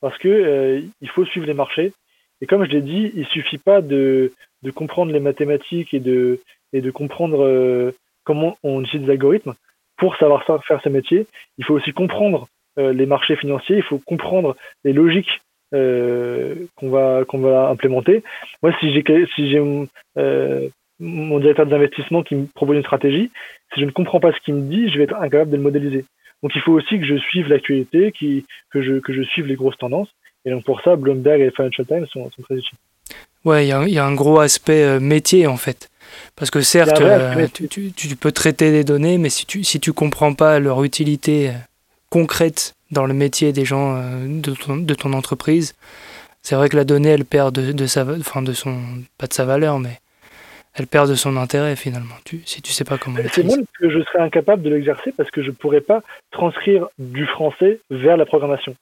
parce 0.00 0.16
que 0.18 0.28
euh, 0.28 0.80
il 1.00 1.08
faut 1.10 1.24
suivre 1.26 1.46
les 1.46 1.54
marchés. 1.54 1.92
Et 2.40 2.46
comme 2.46 2.64
je 2.64 2.70
l'ai 2.70 2.82
dit, 2.82 3.12
il 3.14 3.26
suffit 3.26 3.58
pas 3.58 3.80
de, 3.80 4.32
de, 4.62 4.70
comprendre 4.70 5.12
les 5.12 5.20
mathématiques 5.20 5.92
et 5.94 6.00
de, 6.00 6.40
et 6.72 6.80
de 6.80 6.90
comprendre 6.90 7.94
comment 8.24 8.58
on 8.62 8.82
utilise 8.82 9.06
des 9.06 9.12
algorithmes 9.12 9.54
pour 9.96 10.16
savoir 10.16 10.44
faire 10.44 10.80
ce 10.82 10.88
métier. 10.90 11.26
Il 11.56 11.64
faut 11.64 11.74
aussi 11.74 11.92
comprendre 11.92 12.46
les 12.76 13.06
marchés 13.06 13.36
financiers, 13.36 13.78
il 13.78 13.82
faut 13.82 13.98
comprendre 13.98 14.54
les 14.84 14.92
logiques 14.92 15.40
euh, 15.40 15.45
qu'on 16.76 16.90
va 16.90 17.24
qu'on 17.26 17.38
va 17.38 17.68
implémenter. 17.68 18.22
Moi, 18.62 18.72
si 18.80 18.92
j'ai 18.92 19.04
si 19.34 19.50
j'ai 19.50 19.62
euh, 20.18 20.68
mon 20.98 21.38
directeur 21.38 21.66
d'investissement 21.66 22.22
qui 22.22 22.34
me 22.34 22.46
propose 22.46 22.76
une 22.76 22.82
stratégie, 22.82 23.30
si 23.74 23.80
je 23.80 23.86
ne 23.86 23.90
comprends 23.90 24.20
pas 24.20 24.32
ce 24.32 24.40
qu'il 24.44 24.54
me 24.54 24.62
dit, 24.62 24.88
je 24.90 24.98
vais 24.98 25.04
être 25.04 25.16
incapable 25.16 25.50
de 25.50 25.56
le 25.56 25.62
modéliser. 25.62 26.04
Donc 26.42 26.52
il 26.54 26.60
faut 26.60 26.72
aussi 26.72 26.98
que 26.98 27.06
je 27.06 27.16
suive 27.16 27.48
l'actualité, 27.48 28.12
que 28.12 28.82
je 28.82 28.98
que 29.00 29.12
je 29.12 29.22
suive 29.22 29.46
les 29.46 29.56
grosses 29.56 29.78
tendances. 29.78 30.08
Et 30.44 30.50
donc 30.50 30.64
pour 30.64 30.80
ça, 30.82 30.96
Bloomberg 30.96 31.40
et 31.40 31.50
Financial 31.50 31.86
Times 31.86 32.06
sont, 32.06 32.30
sont 32.30 32.42
très 32.42 32.56
utiles. 32.56 32.78
Ouais, 33.44 33.66
il 33.66 33.68
y, 33.68 33.92
y, 33.92 33.98
a 33.98 34.04
un 34.04 34.14
gros 34.14 34.40
aspect 34.40 34.82
euh, 34.82 35.00
métier 35.00 35.46
en 35.46 35.56
fait. 35.56 35.88
Parce 36.36 36.50
que 36.50 36.60
certes, 36.60 37.02
tu, 37.52 37.68
tu, 37.68 37.92
tu, 37.92 38.16
peux 38.16 38.32
traiter 38.32 38.70
des 38.70 38.84
données, 38.84 39.18
mais 39.18 39.28
si 39.28 39.44
tu 39.46 39.64
si 39.64 39.80
tu 39.80 39.92
comprends 39.92 40.34
pas 40.34 40.58
leur 40.60 40.84
utilité 40.84 41.50
concrète 42.16 42.74
dans 42.92 43.04
le 43.04 43.12
métier 43.12 43.52
des 43.52 43.66
gens 43.66 43.94
euh, 43.94 44.00
de 44.26 44.54
ton, 44.54 44.78
de 44.78 44.94
ton 44.94 45.12
entreprise, 45.12 45.74
c'est 46.40 46.54
vrai 46.54 46.70
que 46.70 46.76
la 46.76 46.84
donnée, 46.84 47.10
elle 47.10 47.26
perd 47.26 47.54
de, 47.54 47.72
de, 47.72 47.86
sa, 47.86 48.04
enfin 48.04 48.40
de 48.40 48.54
son, 48.54 48.74
pas 49.18 49.26
de 49.26 49.34
sa 49.34 49.44
valeur, 49.44 49.78
mais 49.78 49.98
elle 50.74 50.86
perd 50.86 51.10
de 51.10 51.14
son 51.14 51.36
intérêt 51.36 51.76
finalement, 51.76 52.14
tu, 52.24 52.40
si 52.46 52.62
tu 52.62 52.72
sais 52.72 52.84
pas 52.84 52.96
comment 52.96 53.18
C'est 53.30 53.44
moi 53.44 53.56
que 53.78 53.90
je 53.90 54.00
serais 54.00 54.20
incapable 54.20 54.62
de 54.62 54.70
l'exercer 54.70 55.12
parce 55.14 55.30
que 55.30 55.42
je 55.42 55.50
pourrais 55.50 55.82
pas 55.82 56.00
transcrire 56.30 56.88
du 56.98 57.26
français 57.26 57.80
vers 57.90 58.16
la 58.16 58.24
programmation. 58.24 58.74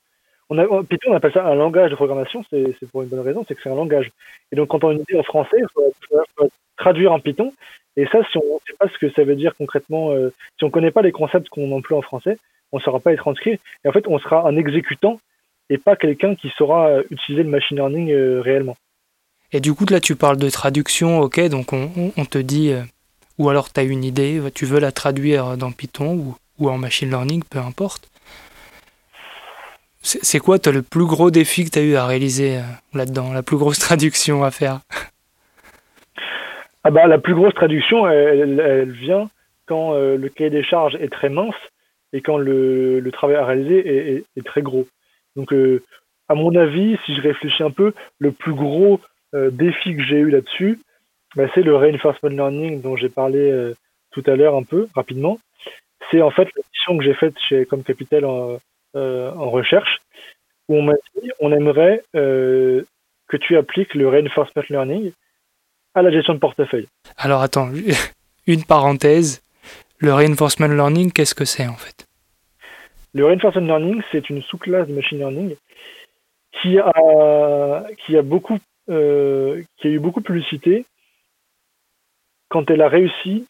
On 0.48 0.58
a, 0.58 0.84
Python, 0.84 1.10
on 1.10 1.16
appelle 1.16 1.32
ça 1.32 1.44
un 1.44 1.56
langage 1.56 1.90
de 1.90 1.96
programmation, 1.96 2.44
c'est 2.50 2.88
pour 2.92 3.02
une 3.02 3.08
bonne 3.08 3.26
raison, 3.30 3.44
c'est 3.48 3.56
que 3.56 3.62
c'est 3.64 3.70
un 3.70 3.74
langage. 3.74 4.12
Et 4.52 4.56
donc 4.56 4.68
quand 4.68 4.84
on 4.84 4.90
a 4.90 4.92
une 4.92 5.00
idée 5.00 5.18
en 5.18 5.24
français, 5.24 5.56
il 5.58 5.66
faut, 5.74 6.50
traduire 6.76 7.10
en 7.10 7.18
Python. 7.18 7.52
Et 7.96 8.06
ça, 8.06 8.18
si 8.30 8.38
on 8.38 8.42
ne 8.42 8.60
sait 8.64 8.76
pas 8.78 8.88
ce 8.88 8.98
que 8.98 9.10
ça 9.10 9.24
veut 9.24 9.36
dire 9.36 9.54
concrètement, 9.56 10.12
euh, 10.12 10.32
si 10.56 10.64
on 10.64 10.68
ne 10.68 10.72
connaît 10.72 10.92
pas 10.92 11.02
les 11.02 11.12
concepts 11.12 11.48
qu'on 11.48 11.72
emploie 11.72 11.98
en 11.98 12.02
français, 12.02 12.38
on 12.74 12.78
ne 12.78 12.82
saura 12.82 12.98
pas 12.98 13.12
être 13.12 13.20
transcrit. 13.20 13.60
Et 13.84 13.88
en 13.88 13.92
fait, 13.92 14.06
on 14.08 14.18
sera 14.18 14.46
un 14.48 14.56
exécutant 14.56 15.20
et 15.70 15.78
pas 15.78 15.94
quelqu'un 15.94 16.34
qui 16.34 16.50
saura 16.58 16.88
euh, 16.88 17.02
utiliser 17.10 17.44
le 17.44 17.48
machine 17.48 17.76
learning 17.76 18.10
euh, 18.10 18.40
réellement. 18.40 18.76
Et 19.52 19.60
du 19.60 19.72
coup, 19.74 19.86
là, 19.88 20.00
tu 20.00 20.16
parles 20.16 20.36
de 20.36 20.50
traduction, 20.50 21.20
ok, 21.20 21.40
donc 21.48 21.72
on, 21.72 22.24
te 22.24 22.38
dit, 22.38 22.72
euh, 22.72 22.82
ou 23.38 23.48
alors 23.48 23.72
tu 23.72 23.78
as 23.78 23.84
une 23.84 24.02
idée, 24.02 24.40
tu 24.52 24.64
veux 24.66 24.80
la 24.80 24.90
traduire 24.90 25.56
dans 25.56 25.70
Python 25.70 26.14
ou, 26.14 26.36
ou 26.58 26.68
en 26.68 26.76
machine 26.76 27.08
learning, 27.08 27.44
peu 27.48 27.60
importe. 27.60 28.10
C'est 30.02 30.40
quoi, 30.40 30.58
toi, 30.58 30.72
le 30.72 30.82
plus 30.82 31.06
gros 31.06 31.30
défi 31.30 31.64
que 31.64 31.70
tu 31.70 31.78
as 31.78 31.82
eu 31.82 31.94
à 31.94 32.06
réaliser 32.06 32.60
là-dedans, 32.92 33.32
la 33.32 33.42
plus 33.42 33.56
grosse 33.56 33.78
traduction 33.88 34.42
à 34.42 34.50
faire? 34.50 34.80
Ah 36.82 36.90
bah, 36.90 37.06
La 37.06 37.18
plus 37.18 37.34
grosse 37.34 37.54
traduction, 37.54 38.06
elle, 38.08 38.90
vient 38.90 39.30
quand 39.66 39.94
le 39.94 40.28
cahier 40.28 40.50
des 40.50 40.64
charges 40.64 40.96
est 40.96 41.10
très 41.10 41.28
mince 41.28 41.54
et 42.14 42.22
quand 42.22 42.38
le, 42.38 43.06
travail 43.12 43.36
à 43.36 43.44
réaliser 43.44 44.24
est, 44.36 44.46
très 44.46 44.62
gros. 44.62 44.86
Donc, 45.36 45.52
à 46.28 46.34
mon 46.34 46.54
avis, 46.56 46.96
si 47.04 47.14
je 47.14 47.20
réfléchis 47.20 47.62
un 47.62 47.70
peu, 47.70 47.92
le 48.18 48.32
plus 48.32 48.54
gros 48.54 49.00
défi 49.34 49.94
que 49.94 50.02
j'ai 50.02 50.16
eu 50.16 50.30
là-dessus, 50.30 50.78
bah, 51.36 51.44
c'est 51.54 51.62
le 51.62 51.76
reinforcement 51.76 52.30
learning 52.30 52.80
dont 52.80 52.96
j'ai 52.96 53.10
parlé 53.10 53.72
tout 54.12 54.22
à 54.26 54.36
l'heure 54.36 54.54
un 54.54 54.62
peu 54.62 54.88
rapidement. 54.94 55.38
C'est 56.10 56.22
en 56.22 56.30
fait 56.30 56.44
la 56.44 56.62
mission 56.72 56.96
que 56.96 57.04
j'ai 57.04 57.14
faite 57.14 57.34
chez 57.38 57.66
Comme 57.66 57.82
Capital 57.82 58.24
en, 58.24 58.58
euh, 58.96 59.32
en 59.32 59.50
recherche, 59.50 59.98
où 60.68 60.76
on 60.76 60.82
m'a 60.82 60.94
dit 61.20 61.30
on 61.40 61.52
aimerait 61.52 62.04
euh, 62.14 62.84
que 63.26 63.36
tu 63.36 63.56
appliques 63.56 63.94
le 63.94 64.08
reinforcement 64.08 64.62
learning 64.70 65.10
à 65.94 66.02
la 66.02 66.12
gestion 66.12 66.34
de 66.34 66.38
portefeuille. 66.38 66.86
Alors 67.16 67.42
attends, 67.42 67.70
une 68.46 68.64
parenthèse. 68.64 69.42
Le 69.98 70.12
reinforcement 70.12 70.66
learning, 70.66 71.12
qu'est-ce 71.12 71.34
que 71.34 71.44
c'est 71.44 71.66
en 71.66 71.76
fait? 71.76 72.06
Le 73.14 73.26
reinforcement 73.26 73.66
learning, 73.66 74.02
c'est 74.10 74.28
une 74.28 74.42
sous-classe 74.42 74.88
de 74.88 74.94
machine 74.94 75.18
learning 75.18 75.56
qui 76.60 76.78
a, 76.78 77.84
qui 77.98 78.16
a 78.16 78.22
beaucoup, 78.22 78.58
euh, 78.90 79.62
qui 79.76 79.88
a 79.88 79.90
eu 79.90 79.98
beaucoup 79.98 80.20
de 80.20 80.26
publicité 80.26 80.84
quand 82.48 82.70
elle 82.70 82.82
a 82.82 82.88
réussi 82.88 83.46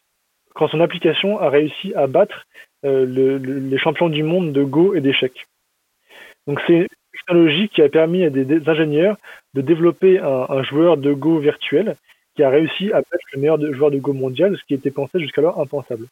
quand 0.55 0.69
son 0.69 0.79
application 0.79 1.37
a 1.39 1.49
réussi 1.49 1.93
à 1.95 2.07
battre 2.07 2.47
euh, 2.85 3.05
les 3.39 3.77
champions 3.77 4.09
du 4.09 4.23
monde 4.23 4.53
de 4.53 4.63
Go 4.63 4.95
et 4.95 5.01
d'échecs. 5.01 5.45
Donc 6.47 6.59
c'est 6.65 6.73
une 6.73 6.87
technologie 7.11 7.69
qui 7.69 7.81
a 7.81 7.89
permis 7.89 8.23
à 8.23 8.29
des, 8.29 8.67
ingénieurs 8.67 9.17
de 9.53 9.61
développer 9.61 10.19
un, 10.19 10.63
joueur 10.63 10.97
de 10.97 11.13
Go 11.13 11.39
virtuel 11.39 11.95
qui 12.35 12.43
a 12.43 12.49
réussi 12.49 12.91
à 12.91 12.97
battre 12.97 13.25
le 13.33 13.39
meilleur 13.39 13.73
joueur 13.73 13.91
de 13.91 13.99
Go 13.99 14.13
mondial, 14.13 14.57
ce 14.57 14.63
qui 14.65 14.73
était 14.73 14.91
pensé 14.91 15.19
jusqu'alors 15.19 15.59
impensable. 15.59 16.07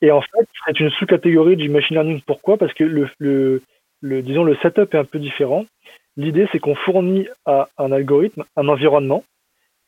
Et 0.00 0.10
en 0.10 0.20
fait, 0.20 0.48
c'est 0.66 0.80
une 0.80 0.90
sous-catégorie 0.90 1.56
du 1.56 1.68
machine 1.68 1.96
learning. 1.96 2.20
Pourquoi? 2.26 2.56
Parce 2.56 2.74
que 2.74 2.84
le, 2.84 3.62
disons, 4.02 4.44
le 4.44 4.56
setup 4.56 4.94
est 4.94 4.98
un 4.98 5.04
peu 5.04 5.18
différent. 5.18 5.64
L'idée, 6.16 6.46
c'est 6.52 6.58
qu'on 6.58 6.74
fournit 6.74 7.26
à 7.46 7.68
un 7.78 7.90
algorithme 7.90 8.44
un 8.56 8.68
environnement 8.68 9.24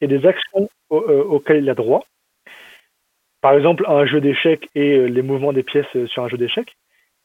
et 0.01 0.07
des 0.07 0.27
actions 0.27 0.69
euh, 0.93 1.25
auxquelles 1.25 1.63
il 1.63 1.71
a 1.71 1.75
droit 1.75 2.05
par 3.47 3.55
exemple 3.55 3.85
un 3.87 4.05
jeu 4.07 4.21
d'échecs 4.21 4.69
et 4.75 4.97
euh, 4.97 5.07
les 5.07 5.23
mouvements 5.23 5.53
des 5.53 5.63
pièces 5.63 5.87
euh, 5.95 6.09
sur 6.09 6.25
un 6.25 6.29
jeu 6.29 6.37
d'échecs, 6.37 6.75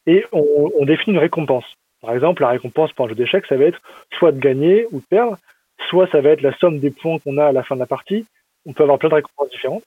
et 0.05 0.23
on, 0.31 0.85
définit 0.85 1.15
une 1.15 1.19
récompense. 1.19 1.65
Par 1.99 2.13
exemple, 2.13 2.43
la 2.43 2.49
récompense 2.49 2.93
pour 2.93 3.05
un 3.05 3.09
jeu 3.09 3.15
d'échecs, 3.15 3.47
ça 3.47 3.57
va 3.57 3.65
être 3.65 3.81
soit 4.19 4.31
de 4.31 4.39
gagner 4.39 4.85
ou 4.91 4.99
de 4.99 5.05
perdre, 5.05 5.39
soit 5.89 6.07
ça 6.11 6.21
va 6.21 6.29
être 6.29 6.43
la 6.43 6.55
somme 6.57 6.77
des 6.77 6.91
points 6.91 7.17
qu'on 7.17 7.39
a 7.39 7.45
à 7.45 7.51
la 7.51 7.63
fin 7.63 7.73
de 7.73 7.79
la 7.79 7.87
partie. 7.87 8.27
On 8.67 8.73
peut 8.73 8.83
avoir 8.83 8.99
plein 8.99 9.09
de 9.09 9.15
récompenses 9.15 9.49
différentes. 9.49 9.83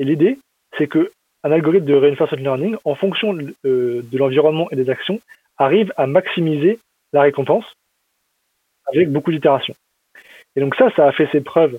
Et 0.00 0.04
l'idée, 0.04 0.38
c'est 0.76 0.88
que 0.88 1.12
un 1.44 1.52
algorithme 1.52 1.86
de 1.86 1.94
reinforcement 1.94 2.42
learning, 2.42 2.76
en 2.84 2.94
fonction 2.94 3.36
euh, 3.64 4.02
de 4.02 4.18
l'environnement 4.18 4.70
et 4.70 4.76
des 4.76 4.90
actions, 4.90 5.20
arrive 5.56 5.92
à 5.96 6.06
maximiser 6.06 6.78
la 7.12 7.22
récompense 7.22 7.64
avec 8.92 9.10
beaucoup 9.10 9.32
d'itérations. 9.32 9.74
Et 10.56 10.60
donc 10.60 10.74
ça, 10.76 10.90
ça 10.96 11.06
a 11.06 11.12
fait 11.12 11.28
ses 11.32 11.40
preuves 11.40 11.78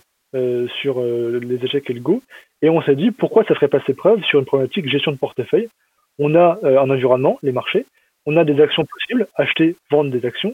sur 0.81 1.01
les 1.01 1.65
échecs 1.65 1.89
et 1.89 1.93
le 1.93 2.01
Go. 2.01 2.21
Et 2.61 2.69
on 2.69 2.81
s'est 2.81 2.95
dit, 2.95 3.11
pourquoi 3.11 3.43
ça 3.45 3.55
ferait 3.55 3.67
pas 3.67 3.81
ses 3.85 3.93
preuves 3.93 4.23
sur 4.23 4.39
une 4.39 4.45
problématique 4.45 4.89
gestion 4.89 5.11
de 5.11 5.17
portefeuille? 5.17 5.69
On 6.17 6.35
a 6.35 6.59
euh, 6.63 6.79
un 6.79 6.89
environnement, 6.89 7.39
les 7.41 7.53
marchés, 7.53 7.85
on 8.25 8.35
a 8.35 8.43
des 8.43 8.61
actions 8.61 8.85
possibles, 8.85 9.27
acheter, 9.35 9.75
vendre 9.89 10.11
des 10.11 10.25
actions, 10.25 10.53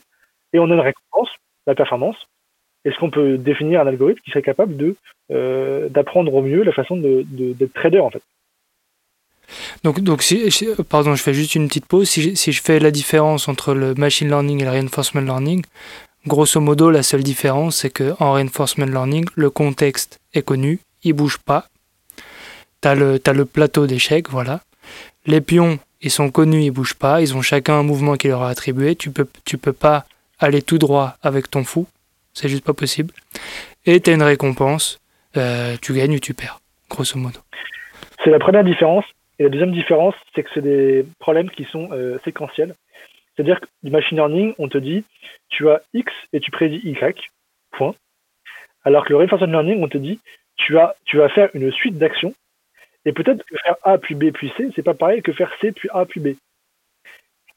et 0.53 0.59
on 0.59 0.69
a 0.69 0.75
une 0.75 0.79
récompense, 0.79 1.29
la 1.65 1.73
performance. 1.73 2.27
Est-ce 2.85 2.97
qu'on 2.99 3.09
peut 3.09 3.37
définir 3.39 3.81
un 3.81 3.87
algorithme 3.87 4.21
qui 4.21 4.29
serait 4.29 4.43
capable 4.43 4.77
de 4.77 4.95
euh, 5.31 5.89
d'apprendre 5.89 6.31
au 6.35 6.43
mieux 6.43 6.61
la 6.61 6.71
façon 6.71 6.97
d'être 6.97 7.25
de, 7.31 7.65
trader 7.65 7.99
en 7.99 8.11
fait? 8.11 8.21
Donc, 9.83 10.01
donc 10.01 10.23
pardon, 10.89 11.15
je 11.15 11.21
fais 11.23 11.33
juste 11.33 11.55
une 11.55 11.67
petite 11.67 11.85
pause. 11.85 12.09
Si 12.09 12.51
je, 12.51 12.61
fais 12.61 12.79
la 12.79 12.91
différence 12.91 13.47
entre 13.47 13.73
le 13.73 13.93
machine 13.95 14.27
learning 14.27 14.61
et 14.61 14.65
le 14.65 14.71
reinforcement 14.71 15.21
learning, 15.21 15.63
grosso 16.27 16.59
modo, 16.59 16.91
la 16.91 17.03
seule 17.03 17.23
différence, 17.23 17.77
c'est 17.77 17.89
qu'en 17.89 18.33
reinforcement 18.33 18.85
learning, 18.85 19.25
le 19.35 19.49
contexte 19.49 20.19
est 20.33 20.41
connu, 20.41 20.79
il 21.03 21.13
bouge 21.13 21.37
pas, 21.37 21.67
le, 22.93 23.19
as 23.25 23.33
le 23.33 23.45
plateau 23.45 23.87
d'échecs, 23.87 24.29
voilà. 24.29 24.61
Les 25.25 25.41
pions, 25.41 25.79
ils 26.01 26.11
sont 26.11 26.29
connus, 26.29 26.63
ils 26.65 26.71
bougent 26.71 26.93
pas, 26.93 27.21
ils 27.21 27.35
ont 27.35 27.41
chacun 27.41 27.79
un 27.79 27.83
mouvement 27.83 28.15
qui 28.15 28.27
leur 28.27 28.43
a 28.43 28.49
attribué. 28.49 28.95
Tu 28.95 29.09
peux, 29.09 29.27
tu 29.43 29.57
peux 29.57 29.73
pas 29.73 30.05
aller 30.39 30.61
tout 30.61 30.77
droit 30.77 31.17
avec 31.23 31.49
ton 31.49 31.63
fou, 31.63 31.87
c'est 32.33 32.49
juste 32.49 32.63
pas 32.63 32.73
possible. 32.73 33.13
Et 33.85 33.99
tu 34.01 34.11
as 34.11 34.13
une 34.13 34.23
récompense, 34.23 34.99
euh, 35.37 35.77
tu 35.81 35.93
gagnes 35.93 36.15
ou 36.15 36.19
tu 36.19 36.33
perds, 36.33 36.59
grosso 36.89 37.17
modo. 37.17 37.39
C'est 38.23 38.29
la 38.29 38.39
première 38.39 38.63
différence. 38.63 39.05
Et 39.39 39.43
la 39.43 39.49
deuxième 39.49 39.71
différence, 39.71 40.15
c'est 40.33 40.43
que 40.43 40.49
c'est 40.53 40.61
des 40.61 41.05
problèmes 41.19 41.49
qui 41.49 41.65
sont 41.65 41.91
euh, 41.91 42.17
séquentiels. 42.23 42.73
C'est-à-dire 43.35 43.59
que 43.59 43.65
du 43.83 43.91
machine 43.91 44.17
learning, 44.17 44.53
on 44.57 44.69
te 44.69 44.77
dit, 44.77 45.03
tu 45.49 45.69
as 45.69 45.81
X 45.93 46.11
et 46.31 46.39
tu 46.39 46.51
prédis 46.51 46.79
Y, 46.83 47.29
point. 47.71 47.95
Alors 48.83 49.03
que 49.03 49.09
le 49.09 49.17
reinforcement 49.17 49.51
learning, 49.51 49.83
on 49.83 49.89
te 49.89 49.97
dit, 49.97 50.19
tu, 50.55 50.77
as, 50.77 50.95
tu 51.05 51.17
vas 51.17 51.29
faire 51.29 51.49
une 51.53 51.71
suite 51.71 51.97
d'actions 51.97 52.33
et 53.05 53.11
peut-être 53.11 53.43
que 53.43 53.55
faire 53.57 53.75
A 53.83 53.97
puis 53.97 54.15
B 54.15 54.31
puis 54.31 54.51
C, 54.57 54.69
c'est 54.75 54.83
pas 54.83 54.93
pareil 54.93 55.21
que 55.21 55.31
faire 55.31 55.51
C 55.61 55.71
puis 55.71 55.89
A 55.93 56.05
puis 56.05 56.19
B. 56.19 56.29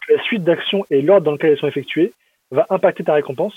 La 0.09 0.23
suite 0.23 0.43
d'actions 0.43 0.85
et 0.91 1.03
l'ordre 1.03 1.25
dans 1.25 1.33
lequel 1.33 1.53
elles 1.53 1.59
sont 1.59 1.69
effectuées 1.69 2.13
va 2.51 2.67
impacter 2.71 3.05
ta 3.05 3.15
récompense. 3.15 3.55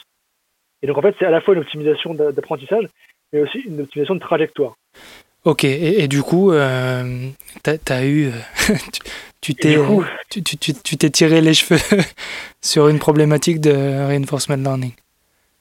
Et 0.81 0.88
donc 0.88 0.97
en 0.97 1.01
fait, 1.01 1.15
c'est 1.17 1.25
à 1.25 1.29
la 1.29 1.41
fois 1.41 1.53
une 1.53 1.62
optimisation 1.62 2.13
d'apprentissage, 2.13 2.88
mais 3.31 3.41
aussi 3.41 3.60
une 3.60 3.81
optimisation 3.81 4.15
de 4.15 4.19
trajectoire. 4.19 4.75
Ok, 5.43 5.63
et, 5.63 6.08
du 6.08 6.21
coup, 6.21 6.51
euh, 6.51 7.04
tu 7.63 7.93
as 7.93 8.06
eu. 8.06 8.32
tu 9.41 9.56
t'es 9.56 9.77
tu, 10.30 10.43
tu, 10.43 10.58
tu, 10.58 10.97
t'es 10.97 11.10
tiré 11.10 11.41
les 11.41 11.54
cheveux 11.54 11.80
sur 12.62 12.88
une 12.88 12.99
problématique 12.99 13.60
de 13.60 13.71
reinforcement 14.08 14.56
learning. 14.56 14.93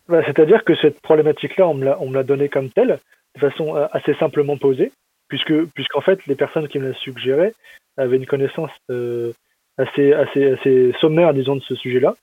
Bah, 0.08 0.22
c'est-à-dire 0.26 0.64
que 0.64 0.74
cette 0.76 1.00
problématique-là, 1.00 1.66
on 1.66 1.74
me 1.74 2.14
l'a 2.14 2.22
donnée 2.22 2.48
comme 2.48 2.70
telle, 2.70 2.98
de 3.34 3.40
façon 3.40 3.76
euh, 3.76 3.86
assez 3.92 4.14
simplement 4.14 4.56
posée 4.56 4.92
puisque 5.30 5.64
puisqu'en 5.72 6.02
fait 6.02 6.18
les 6.26 6.34
personnes 6.34 6.68
qui 6.68 6.78
me 6.78 6.88
l'a 6.88 6.94
suggéré 6.94 7.54
avaient 7.96 8.18
une 8.18 8.26
connaissance 8.26 8.70
euh, 8.90 9.32
assez 9.78 10.12
assez 10.12 10.52
assez 10.52 10.92
sommaire 11.00 11.32
disons 11.32 11.56
de 11.56 11.62
ce 11.62 11.74
sujet-là 11.76 12.16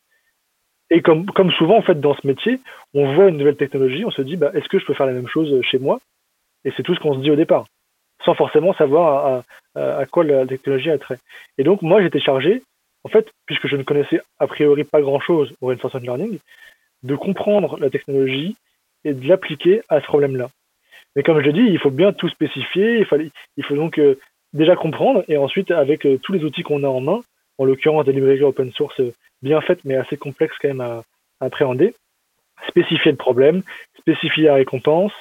et 0.91 1.01
comme 1.01 1.25
comme 1.25 1.51
souvent 1.51 1.77
en 1.77 1.81
fait 1.81 1.99
dans 1.99 2.13
ce 2.13 2.27
métier 2.27 2.59
on 2.93 3.15
voit 3.15 3.29
une 3.29 3.37
nouvelle 3.37 3.55
technologie 3.55 4.05
on 4.05 4.11
se 4.11 4.21
dit 4.21 4.35
bah 4.35 4.51
est-ce 4.53 4.67
que 4.67 4.77
je 4.77 4.85
peux 4.85 4.93
faire 4.93 5.07
la 5.07 5.13
même 5.13 5.27
chose 5.27 5.59
chez 5.63 5.79
moi? 5.79 5.99
Et 6.67 6.73
c'est 6.75 6.83
tout 6.83 6.93
ce 6.93 6.99
qu'on 6.99 7.15
se 7.15 7.19
dit 7.19 7.31
au 7.31 7.35
départ 7.35 7.65
sans 8.25 8.35
forcément 8.35 8.73
savoir 8.73 9.43
à, 9.75 10.05
quoi 10.07 10.23
la 10.23 10.45
technologie 10.45 10.91
a 10.91 10.97
trait 10.97 11.19
et 11.57 11.63
donc 11.63 11.81
moi 11.81 12.01
j'étais 12.01 12.19
chargé 12.19 12.63
en 13.03 13.09
fait 13.09 13.27
puisque 13.45 13.67
je 13.67 13.75
ne 13.75 13.83
connaissais 13.83 14.21
a 14.39 14.47
priori 14.47 14.83
pas 14.83 15.01
grand 15.01 15.19
chose 15.19 15.53
au 15.61 15.67
reinforcement 15.67 16.01
learning 16.01 16.39
de 17.03 17.15
comprendre 17.15 17.77
la 17.79 17.89
technologie 17.89 18.55
et 19.05 19.13
de 19.13 19.27
l'appliquer 19.27 19.81
à 19.89 20.01
ce 20.01 20.05
problème 20.05 20.35
là 20.35 20.49
mais 21.17 21.23
comme 21.23 21.39
je 21.39 21.45
l'ai 21.45 21.53
dit, 21.53 21.67
il 21.67 21.79
faut 21.79 21.89
bien 21.89 22.13
tout 22.13 22.29
spécifier. 22.29 22.99
Il, 22.99 23.31
il 23.57 23.65
faut 23.65 23.75
donc 23.75 23.97
euh, 23.97 24.19
déjà 24.53 24.75
comprendre 24.75 25.23
et 25.27 25.35
ensuite, 25.35 25.71
avec 25.71 26.05
euh, 26.05 26.19
tous 26.21 26.31
les 26.31 26.43
outils 26.43 26.61
qu'on 26.61 26.83
a 26.83 26.87
en 26.87 27.01
main, 27.01 27.21
en 27.57 27.65
l'occurrence 27.65 28.05
des 28.05 28.13
librairies 28.13 28.43
open 28.43 28.71
source 28.71 29.01
bien 29.41 29.59
faites 29.61 29.83
mais 29.83 29.95
assez 29.95 30.15
complexes 30.15 30.55
quand 30.61 30.67
même 30.67 30.81
à, 30.81 31.03
appréhender, 31.39 31.95
spécifier 32.67 33.11
le 33.11 33.17
problème, 33.17 33.63
spécifier 34.07 34.45
la 34.45 34.55
récompense, 34.55 35.11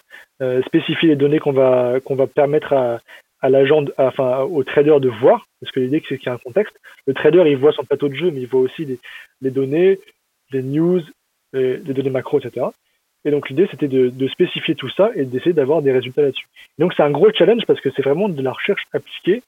euh, 0.40 0.62
spécifier 0.62 1.09
les 1.09 1.16
données 1.16 1.38
qu'on 1.38 1.53
va 1.53 1.99
va 2.09 2.27
permettre 2.27 2.72
à, 2.72 3.01
à 3.40 3.49
l'agent, 3.49 3.85
enfin 3.99 4.40
au 4.40 4.62
trader 4.64 4.99
de 5.01 5.09
voir, 5.09 5.46
parce 5.61 5.72
que 5.72 5.81
l'idée 5.81 6.03
c'est 6.09 6.18
qu'il 6.18 6.27
y 6.27 6.31
a 6.31 6.35
un 6.35 6.38
contexte. 6.38 6.77
Le 7.07 7.14
trader 7.14 7.44
il 7.46 7.57
voit 7.57 7.72
son 7.72 7.85
plateau 7.85 8.09
de 8.09 8.14
jeu, 8.14 8.31
mais 8.31 8.40
il 8.40 8.46
voit 8.46 8.61
aussi 8.61 8.99
les, 9.40 9.51
données, 9.51 9.99
les 10.53 10.62
news, 10.62 11.03
les, 11.53 11.79
les 11.79 11.94
données 11.94 12.11
macro, 12.11 12.38
etc. 12.38 12.66
Et 13.27 13.33
donc 13.33 13.49
l'idée, 13.49 13.66
c'était 13.72 13.88
de, 13.88 14.29
spécifier 14.29 14.77
tout 14.77 14.88
ça 14.88 15.11
et 15.16 15.25
d'essayer 15.25 15.53
d'avoir 15.53 15.83
des 15.83 15.90
résultats 15.90 16.22
là-dessus. 16.22 16.46
Donc 16.79 16.94
c'est 16.96 17.03
un 17.03 17.11
gros 17.11 17.33
challenge 17.33 17.66
parce 17.66 17.81
que 17.81 17.90
c'est 17.90 18.03
vraiment 18.03 18.29
de 18.29 18.40
la 18.40 18.53
recherche 18.53 18.87
appliquée 18.92 19.42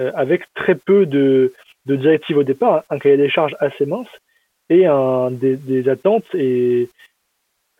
euh, 0.00 0.10
avec 0.16 0.52
très 0.54 0.74
peu 0.74 1.06
de, 1.06 1.52
directives 1.86 2.38
au 2.38 2.42
départ, 2.42 2.82
un 2.90 2.98
cahier 2.98 3.16
des 3.16 3.30
charges 3.30 3.54
assez 3.60 3.86
mince 3.86 4.08
et 4.68 4.86
un, 4.86 5.30
des, 5.30 5.88
attentes 5.88 6.26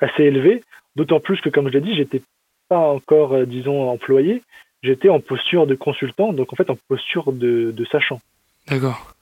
assez 0.00 0.22
élevées. 0.22 0.62
D'autant 0.96 1.20
plus 1.20 1.40
que, 1.40 1.48
comme 1.48 1.68
je 1.68 1.74
l'ai 1.74 1.80
dit, 1.80 1.96
j'étais 1.96 2.22
pas 2.68 2.78
encore, 2.78 3.34
euh, 3.34 3.46
disons, 3.46 3.88
employé. 3.88 4.42
J'étais 4.82 5.08
en 5.08 5.20
posture 5.20 5.66
de 5.66 5.74
consultant, 5.74 6.32
donc 6.32 6.52
en 6.52 6.56
fait 6.56 6.70
en 6.70 6.76
posture 6.88 7.32
de, 7.32 7.70
de 7.70 7.84
sachant. 7.84 8.20
D'accord. 8.66 9.14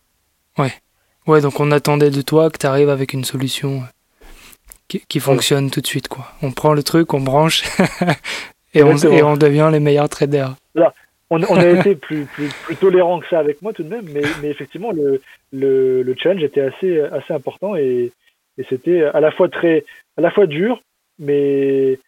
Ouais. 0.57 0.73
Ouais, 1.27 1.41
donc 1.41 1.59
on 1.61 1.71
attendait 1.73 2.11
de 2.11 2.23
toi 2.23 2.49
que 2.51 2.59
tu 2.59 2.67
arrives 2.67 2.89
avec 2.89 3.13
une 3.13 3.25
solution 3.25 3.83
qui, 4.89 5.21
fonctionne 5.21 5.71
tout 5.71 5.81
de 5.81 5.87
suite. 5.87 6.09
Quoi. 6.09 6.27
On 6.43 6.53
prend 6.53 6.73
le 6.73 6.83
truc, 6.83 7.13
on 7.13 7.21
branche 7.21 7.65
et, 8.75 8.83
on, 8.83 8.97
et 8.97 9.23
on 9.23 9.37
devient 9.37 9.69
les 9.71 9.81
meilleurs 9.81 10.09
traders. 10.09 10.55
on, 11.29 11.43
a 11.43 11.67
été 11.79 11.97
plus, 11.97 12.25
plus, 12.25 12.49
plus 12.65 12.77
tolérant 12.77 13.21
que 13.21 13.29
ça 13.29 13.41
avec 13.41 13.61
moi 13.61 13.73
tout 13.73 13.83
de 13.83 13.91
même, 13.91 14.07
mais, 14.11 14.23
mais 14.41 14.49
effectivement, 14.49 14.93
le, 14.93 15.21
le, 15.53 16.03
le, 16.03 16.15
challenge 16.17 16.43
était 16.43 16.63
assez, 16.63 17.01
assez 17.01 17.35
important 17.35 17.77
et, 17.77 18.13
et 18.57 18.65
c'était 18.71 19.03
à 19.03 19.21
la 19.21 19.31
fois 19.31 19.49
très, 19.49 19.85
à 20.17 20.23
la 20.23 20.31
fois 20.31 20.47
dur, 20.47 20.81
mais 21.19 21.99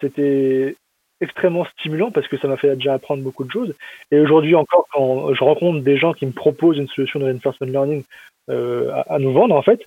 c'était 0.00 0.76
extrêmement 1.20 1.66
stimulant 1.78 2.10
parce 2.10 2.28
que 2.28 2.38
ça 2.38 2.48
m'a 2.48 2.56
fait 2.56 2.74
déjà 2.76 2.94
apprendre 2.94 3.22
beaucoup 3.22 3.44
de 3.44 3.50
choses. 3.50 3.74
Et 4.10 4.18
aujourd'hui 4.18 4.54
encore, 4.54 4.86
quand 4.92 5.34
je 5.34 5.44
rencontre 5.44 5.80
des 5.80 5.96
gens 5.96 6.12
qui 6.12 6.26
me 6.26 6.32
proposent 6.32 6.78
une 6.78 6.88
solution 6.88 7.20
de 7.20 7.26
reinforcement 7.26 7.66
learning 7.66 8.04
euh, 8.48 8.90
à, 9.06 9.18
nous 9.18 9.32
vendre, 9.32 9.54
en 9.54 9.62
fait, 9.62 9.86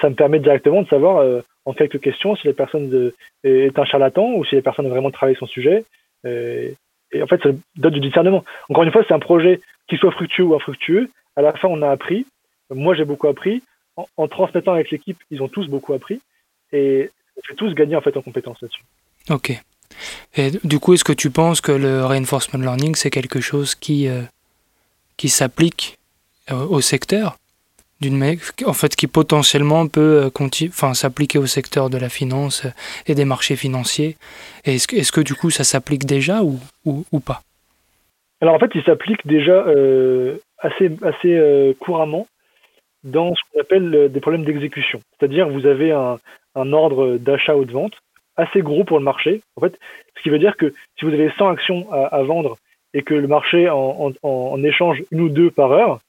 ça 0.00 0.08
me 0.08 0.14
permet 0.14 0.38
directement 0.38 0.82
de 0.82 0.88
savoir 0.88 1.18
euh, 1.18 1.40
en 1.64 1.72
quelques 1.72 2.00
questions 2.00 2.36
si 2.36 2.46
la 2.46 2.52
personne 2.52 2.88
de, 2.88 3.14
est 3.42 3.78
un 3.78 3.84
charlatan 3.84 4.32
ou 4.34 4.44
si 4.44 4.54
la 4.54 4.62
personne 4.62 4.86
a 4.86 4.90
vraiment 4.90 5.10
travaillé 5.10 5.36
son 5.36 5.46
sujet. 5.46 5.84
Et, 6.24 6.74
et 7.12 7.22
en 7.22 7.26
fait, 7.26 7.42
ça 7.42 7.50
donne 7.76 7.94
du 7.94 8.00
discernement. 8.00 8.44
Encore 8.68 8.84
une 8.84 8.92
fois, 8.92 9.04
c'est 9.06 9.14
un 9.14 9.18
projet 9.18 9.60
qui 9.88 9.96
soit 9.96 10.12
fructueux 10.12 10.44
ou 10.44 10.54
infructueux. 10.54 11.10
À 11.34 11.42
la 11.42 11.52
fin, 11.52 11.68
on 11.68 11.82
a 11.82 11.90
appris. 11.90 12.26
Moi, 12.70 12.94
j'ai 12.94 13.04
beaucoup 13.04 13.26
appris. 13.26 13.62
En, 13.96 14.06
en 14.16 14.28
transmettant 14.28 14.72
avec 14.72 14.90
l'équipe, 14.90 15.18
ils 15.30 15.42
ont 15.42 15.48
tous 15.48 15.66
beaucoup 15.66 15.92
appris. 15.92 16.20
Et 16.72 17.10
on 17.42 17.48
fait 17.48 17.54
tous 17.54 17.74
gagner 17.74 17.96
en 17.96 18.00
fait 18.00 18.16
en 18.16 18.22
compétences 18.22 18.60
là-dessus. 18.60 18.82
Ok. 19.28 19.60
Et 20.36 20.50
du 20.64 20.78
coup, 20.78 20.94
est-ce 20.94 21.04
que 21.04 21.12
tu 21.12 21.30
penses 21.30 21.60
que 21.60 21.72
le 21.72 22.04
reinforcement 22.04 22.60
learning, 22.60 22.94
c'est 22.94 23.10
quelque 23.10 23.40
chose 23.40 23.74
qui, 23.74 24.08
euh, 24.08 24.22
qui 25.16 25.28
s'applique 25.28 25.98
euh, 26.50 26.66
au 26.66 26.80
secteur 26.80 27.36
d'une 28.00 28.38
en 28.64 28.72
fait 28.72 28.96
qui 28.96 29.06
potentiellement 29.08 29.86
peut 29.86 30.30
euh, 30.34 30.94
s'appliquer 30.94 31.38
au 31.38 31.44
secteur 31.44 31.90
de 31.90 31.98
la 31.98 32.08
finance 32.08 32.66
et 33.06 33.14
des 33.14 33.26
marchés 33.26 33.56
financiers? 33.56 34.16
Est-ce 34.64 34.88
que, 34.88 34.96
est-ce 34.96 35.12
que 35.12 35.20
du 35.20 35.34
coup 35.34 35.50
ça 35.50 35.64
s'applique 35.64 36.06
déjà 36.06 36.42
ou, 36.42 36.58
ou, 36.86 37.04
ou 37.12 37.20
pas? 37.20 37.42
Alors 38.40 38.54
en 38.54 38.58
fait 38.58 38.70
il 38.74 38.82
s'applique 38.84 39.26
déjà 39.26 39.66
assez 40.60 40.90
assez 41.02 41.76
couramment 41.78 42.26
dans 43.04 43.34
ce 43.34 43.40
qu'on 43.52 43.60
appelle 43.60 44.10
des 44.10 44.20
problèmes 44.20 44.44
d'exécution 44.44 45.00
c'est-à-dire 45.20 45.48
vous 45.48 45.66
avez 45.66 45.92
un, 45.92 46.18
ordre 46.54 47.16
d'achat 47.18 47.56
ou 47.56 47.64
de 47.64 47.72
vente 47.72 47.94
assez 48.36 48.62
gros 48.62 48.84
pour 48.84 48.98
le 48.98 49.04
marché. 49.04 49.42
En 49.56 49.60
fait, 49.60 49.78
ce 50.16 50.22
qui 50.22 50.30
veut 50.30 50.38
dire 50.38 50.56
que 50.56 50.72
si 50.98 51.04
vous 51.04 51.12
avez 51.12 51.30
100 51.36 51.48
actions 51.48 51.92
à, 51.92 52.22
vendre 52.22 52.56
et 52.94 53.02
que 53.02 53.14
le 53.14 53.28
marché 53.28 53.68
en, 53.68 54.64
échange 54.64 55.02
une 55.10 55.20
ou 55.20 55.28
deux 55.28 55.50
par 55.50 55.72
heure, 55.72 56.00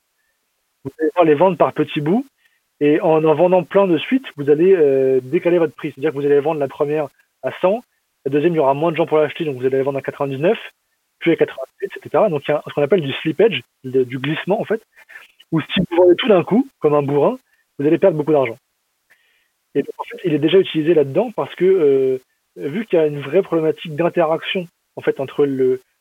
vous 0.83 0.91
allez 0.99 1.09
pouvoir 1.09 1.25
les 1.25 1.35
vendre 1.35 1.57
par 1.57 1.73
petits 1.73 2.01
bouts. 2.01 2.25
Et 2.79 2.99
en 3.01 3.23
en 3.23 3.35
vendant 3.35 3.63
plein 3.63 3.85
de 3.85 3.97
suite, 3.99 4.25
vous 4.37 4.49
allez 4.49 4.73
euh, 4.73 5.19
décaler 5.21 5.59
votre 5.59 5.75
prix. 5.75 5.91
C'est-à-dire 5.91 6.11
que 6.11 6.15
vous 6.17 6.25
allez 6.25 6.39
vendre 6.39 6.59
la 6.59 6.67
première 6.67 7.09
à 7.43 7.51
100, 7.61 7.81
la 8.25 8.31
deuxième, 8.31 8.53
il 8.53 8.57
y 8.57 8.59
aura 8.59 8.73
moins 8.73 8.91
de 8.91 8.97
gens 8.97 9.05
pour 9.05 9.17
l'acheter, 9.17 9.45
donc 9.45 9.57
vous 9.57 9.65
allez 9.65 9.77
la 9.77 9.83
vendre 9.83 9.99
à 9.99 10.01
99, 10.01 10.57
puis 11.19 11.31
à 11.31 11.35
88, 11.35 11.91
etc. 11.97 12.23
Donc 12.29 12.41
il 12.47 12.51
y 12.51 12.53
a 12.53 12.63
ce 12.67 12.73
qu'on 12.73 12.81
appelle 12.81 13.01
du 13.01 13.11
slippage, 13.13 13.61
du 13.83 14.17
glissement 14.17 14.59
en 14.59 14.65
fait, 14.65 14.81
où 15.51 15.61
si 15.61 15.79
vous 15.79 15.97
vendez 15.97 16.15
tout 16.15 16.27
d'un 16.27 16.43
coup, 16.43 16.67
comme 16.79 16.93
un 16.93 17.01
bourrin, 17.01 17.37
vous 17.77 17.85
allez 17.85 17.97
perdre 17.97 18.17
beaucoup 18.17 18.31
d'argent. 18.31 18.57
Et 19.75 19.83
en 19.97 20.03
fait, 20.03 20.17
il 20.25 20.33
est 20.33 20.39
déjà 20.39 20.59
utilisé 20.59 20.93
là-dedans 20.93 21.31
parce 21.35 21.53
que 21.55 21.65
euh, 21.65 22.17
vu 22.55 22.85
qu'il 22.85 22.99
y 22.99 23.01
a 23.01 23.07
une 23.07 23.21
vraie 23.21 23.41
problématique 23.41 23.95
d'interaction 23.95 24.67
en 24.95 25.01
fait 25.01 25.19
entre 25.19 25.47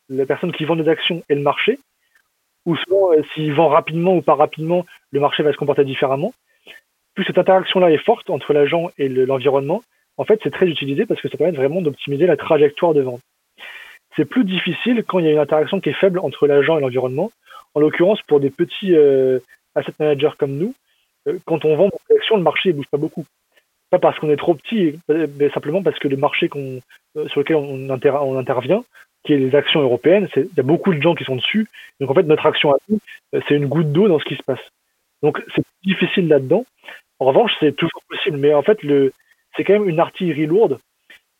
la 0.08 0.26
personne 0.26 0.52
qui 0.52 0.64
vend 0.64 0.76
des 0.76 0.88
actions 0.88 1.22
et 1.28 1.34
le 1.34 1.40
marché, 1.40 1.78
ou 2.66 2.76
souvent 2.76 3.12
euh, 3.12 3.22
s'il 3.32 3.52
vend 3.54 3.68
rapidement 3.68 4.16
ou 4.16 4.22
pas 4.22 4.34
rapidement, 4.34 4.84
le 5.12 5.20
marché 5.20 5.42
va 5.42 5.52
se 5.52 5.56
comporter 5.56 5.84
différemment. 5.84 6.34
Plus 7.14 7.24
cette 7.24 7.38
interaction-là 7.38 7.90
est 7.90 8.04
forte 8.04 8.30
entre 8.30 8.52
l'agent 8.52 8.90
et 8.98 9.08
l'environnement, 9.08 9.82
en 10.16 10.24
fait, 10.24 10.38
c'est 10.42 10.52
très 10.52 10.66
utilisé 10.66 11.06
parce 11.06 11.20
que 11.20 11.28
ça 11.28 11.38
permet 11.38 11.56
vraiment 11.56 11.80
d'optimiser 11.80 12.26
la 12.26 12.36
trajectoire 12.36 12.92
de 12.92 13.00
vente. 13.00 13.22
C'est 14.16 14.24
plus 14.24 14.44
difficile 14.44 15.04
quand 15.06 15.18
il 15.18 15.24
y 15.24 15.28
a 15.28 15.32
une 15.32 15.38
interaction 15.38 15.80
qui 15.80 15.88
est 15.88 15.94
faible 15.94 16.18
entre 16.18 16.46
l'agent 16.46 16.76
et 16.76 16.80
l'environnement. 16.80 17.30
En 17.74 17.80
l'occurrence, 17.80 18.20
pour 18.22 18.40
des 18.40 18.50
petits 18.50 18.94
euh, 18.94 19.38
asset 19.74 19.92
managers 19.98 20.32
comme 20.38 20.56
nous, 20.56 20.74
euh, 21.28 21.38
quand 21.44 21.64
on 21.64 21.76
vend 21.76 21.88
des 21.88 22.16
actions, 22.16 22.36
le 22.36 22.42
marché 22.42 22.70
ne 22.70 22.74
bouge 22.74 22.88
pas 22.90 22.98
beaucoup 22.98 23.24
pas 23.90 23.98
parce 23.98 24.16
qu'on 24.20 24.30
est 24.30 24.36
trop 24.36 24.54
petit, 24.54 25.00
mais 25.08 25.50
simplement 25.50 25.82
parce 25.82 25.98
que 25.98 26.06
le 26.06 26.16
marché 26.16 26.48
euh, 26.54 26.78
sur 27.26 27.40
lequel 27.40 27.56
on, 27.56 27.90
intervient, 27.90 28.84
qui 29.24 29.32
est 29.32 29.36
les 29.36 29.56
actions 29.56 29.80
européennes, 29.80 30.28
il 30.36 30.46
y 30.56 30.60
a 30.60 30.62
beaucoup 30.62 30.94
de 30.94 31.02
gens 31.02 31.16
qui 31.16 31.24
sont 31.24 31.34
dessus. 31.34 31.66
Donc 31.98 32.08
en 32.08 32.14
fait, 32.14 32.22
notre 32.22 32.46
action 32.46 32.72
à 32.72 32.76
nous, 32.88 33.00
c'est 33.32 33.56
une 33.56 33.66
goutte 33.66 33.90
d'eau 33.90 34.06
dans 34.06 34.20
ce 34.20 34.24
qui 34.24 34.36
se 34.36 34.44
passe. 34.44 34.60
Donc 35.24 35.42
c'est 35.56 35.64
difficile 35.82 36.28
là-dedans. 36.28 36.64
En 37.18 37.24
revanche, 37.24 37.50
c'est 37.58 37.74
toujours 37.74 38.00
possible, 38.08 38.36
mais 38.36 38.54
en 38.54 38.62
fait, 38.62 38.78
c'est 39.56 39.64
quand 39.64 39.72
même 39.72 39.88
une 39.88 39.98
artillerie 39.98 40.46
lourde. 40.46 40.78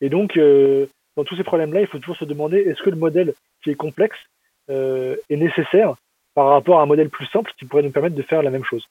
Et 0.01 0.09
donc, 0.09 0.37
dans 0.37 1.25
tous 1.25 1.37
ces 1.37 1.45
problèmes-là, 1.45 1.83
il 1.83 1.87
faut 1.87 2.01
toujours 2.01 2.17
se 2.17 2.25
demander 2.25 2.59
est-ce 2.59 2.83
que 2.83 2.91
le 2.91 2.97
modèle 2.97 3.33
qui 3.63 3.71
est 3.71 3.77
complexe 3.77 4.19
est 4.69 5.37
nécessaire 5.37 5.95
par 6.41 6.49
rapport 6.49 6.81
à 6.81 6.85
un 6.85 6.87
modèle 6.87 7.11
plus 7.11 7.27
simple 7.27 7.53
qui 7.59 7.67
pourrait 7.67 7.83
nous 7.83 7.91
permettre 7.91 8.17
de 8.17 8.23
faire 8.23 8.43
la 8.43 8.49
même 8.49 8.65
chose. 8.65 8.83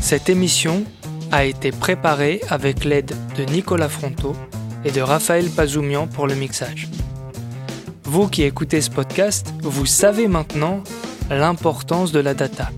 Cette 0.00 0.28
émission 0.28 0.82
a 1.30 1.44
été 1.44 1.70
préparée 1.70 2.40
avec 2.50 2.84
l'aide 2.84 3.14
de 3.38 3.44
Nicolas 3.44 3.88
Fronto 3.88 4.34
et 4.84 4.90
de 4.90 5.00
Raphaël 5.00 5.46
Pazoumian 5.56 6.08
pour 6.08 6.26
le 6.26 6.34
mixage. 6.34 6.88
Vous 8.02 8.26
qui 8.26 8.42
écoutez 8.42 8.80
ce 8.80 8.90
podcast, 8.90 9.54
vous 9.62 9.86
savez 9.86 10.26
maintenant 10.26 10.82
l'importance 11.30 12.10
de 12.10 12.18
la 12.18 12.34
data. 12.34 12.70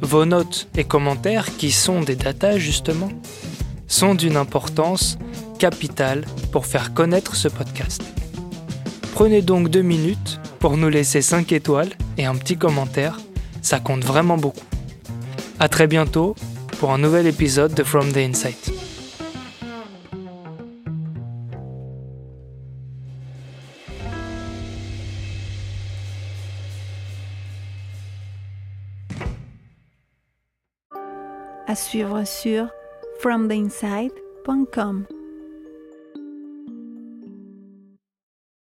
Vos 0.00 0.24
notes 0.24 0.68
et 0.74 0.84
commentaires, 0.84 1.54
qui 1.58 1.70
sont 1.70 2.00
des 2.00 2.16
data 2.16 2.56
justement, 2.56 3.10
sont 3.88 4.14
d'une 4.14 4.38
importance 4.38 5.18
capitale 5.58 6.24
pour 6.52 6.66
faire 6.66 6.94
connaître 6.94 7.36
ce 7.36 7.48
podcast. 7.48 8.02
Prenez 9.14 9.42
donc 9.42 9.68
deux 9.68 9.82
minutes 9.82 10.40
pour 10.58 10.76
nous 10.76 10.88
laisser 10.88 11.22
5 11.22 11.52
étoiles 11.52 11.90
et 12.18 12.26
un 12.26 12.34
petit 12.34 12.56
commentaire, 12.56 13.18
ça 13.62 13.80
compte 13.80 14.04
vraiment 14.04 14.36
beaucoup. 14.36 14.64
A 15.58 15.68
très 15.68 15.86
bientôt 15.86 16.34
pour 16.78 16.92
un 16.92 16.98
nouvel 16.98 17.26
épisode 17.26 17.74
de 17.74 17.82
From 17.82 18.12
the 18.12 18.18
Insight. 18.18 18.72
À 31.66 31.74
suivre 31.74 32.24
sur 32.24 32.68
fromtheinside.com. 33.20 35.06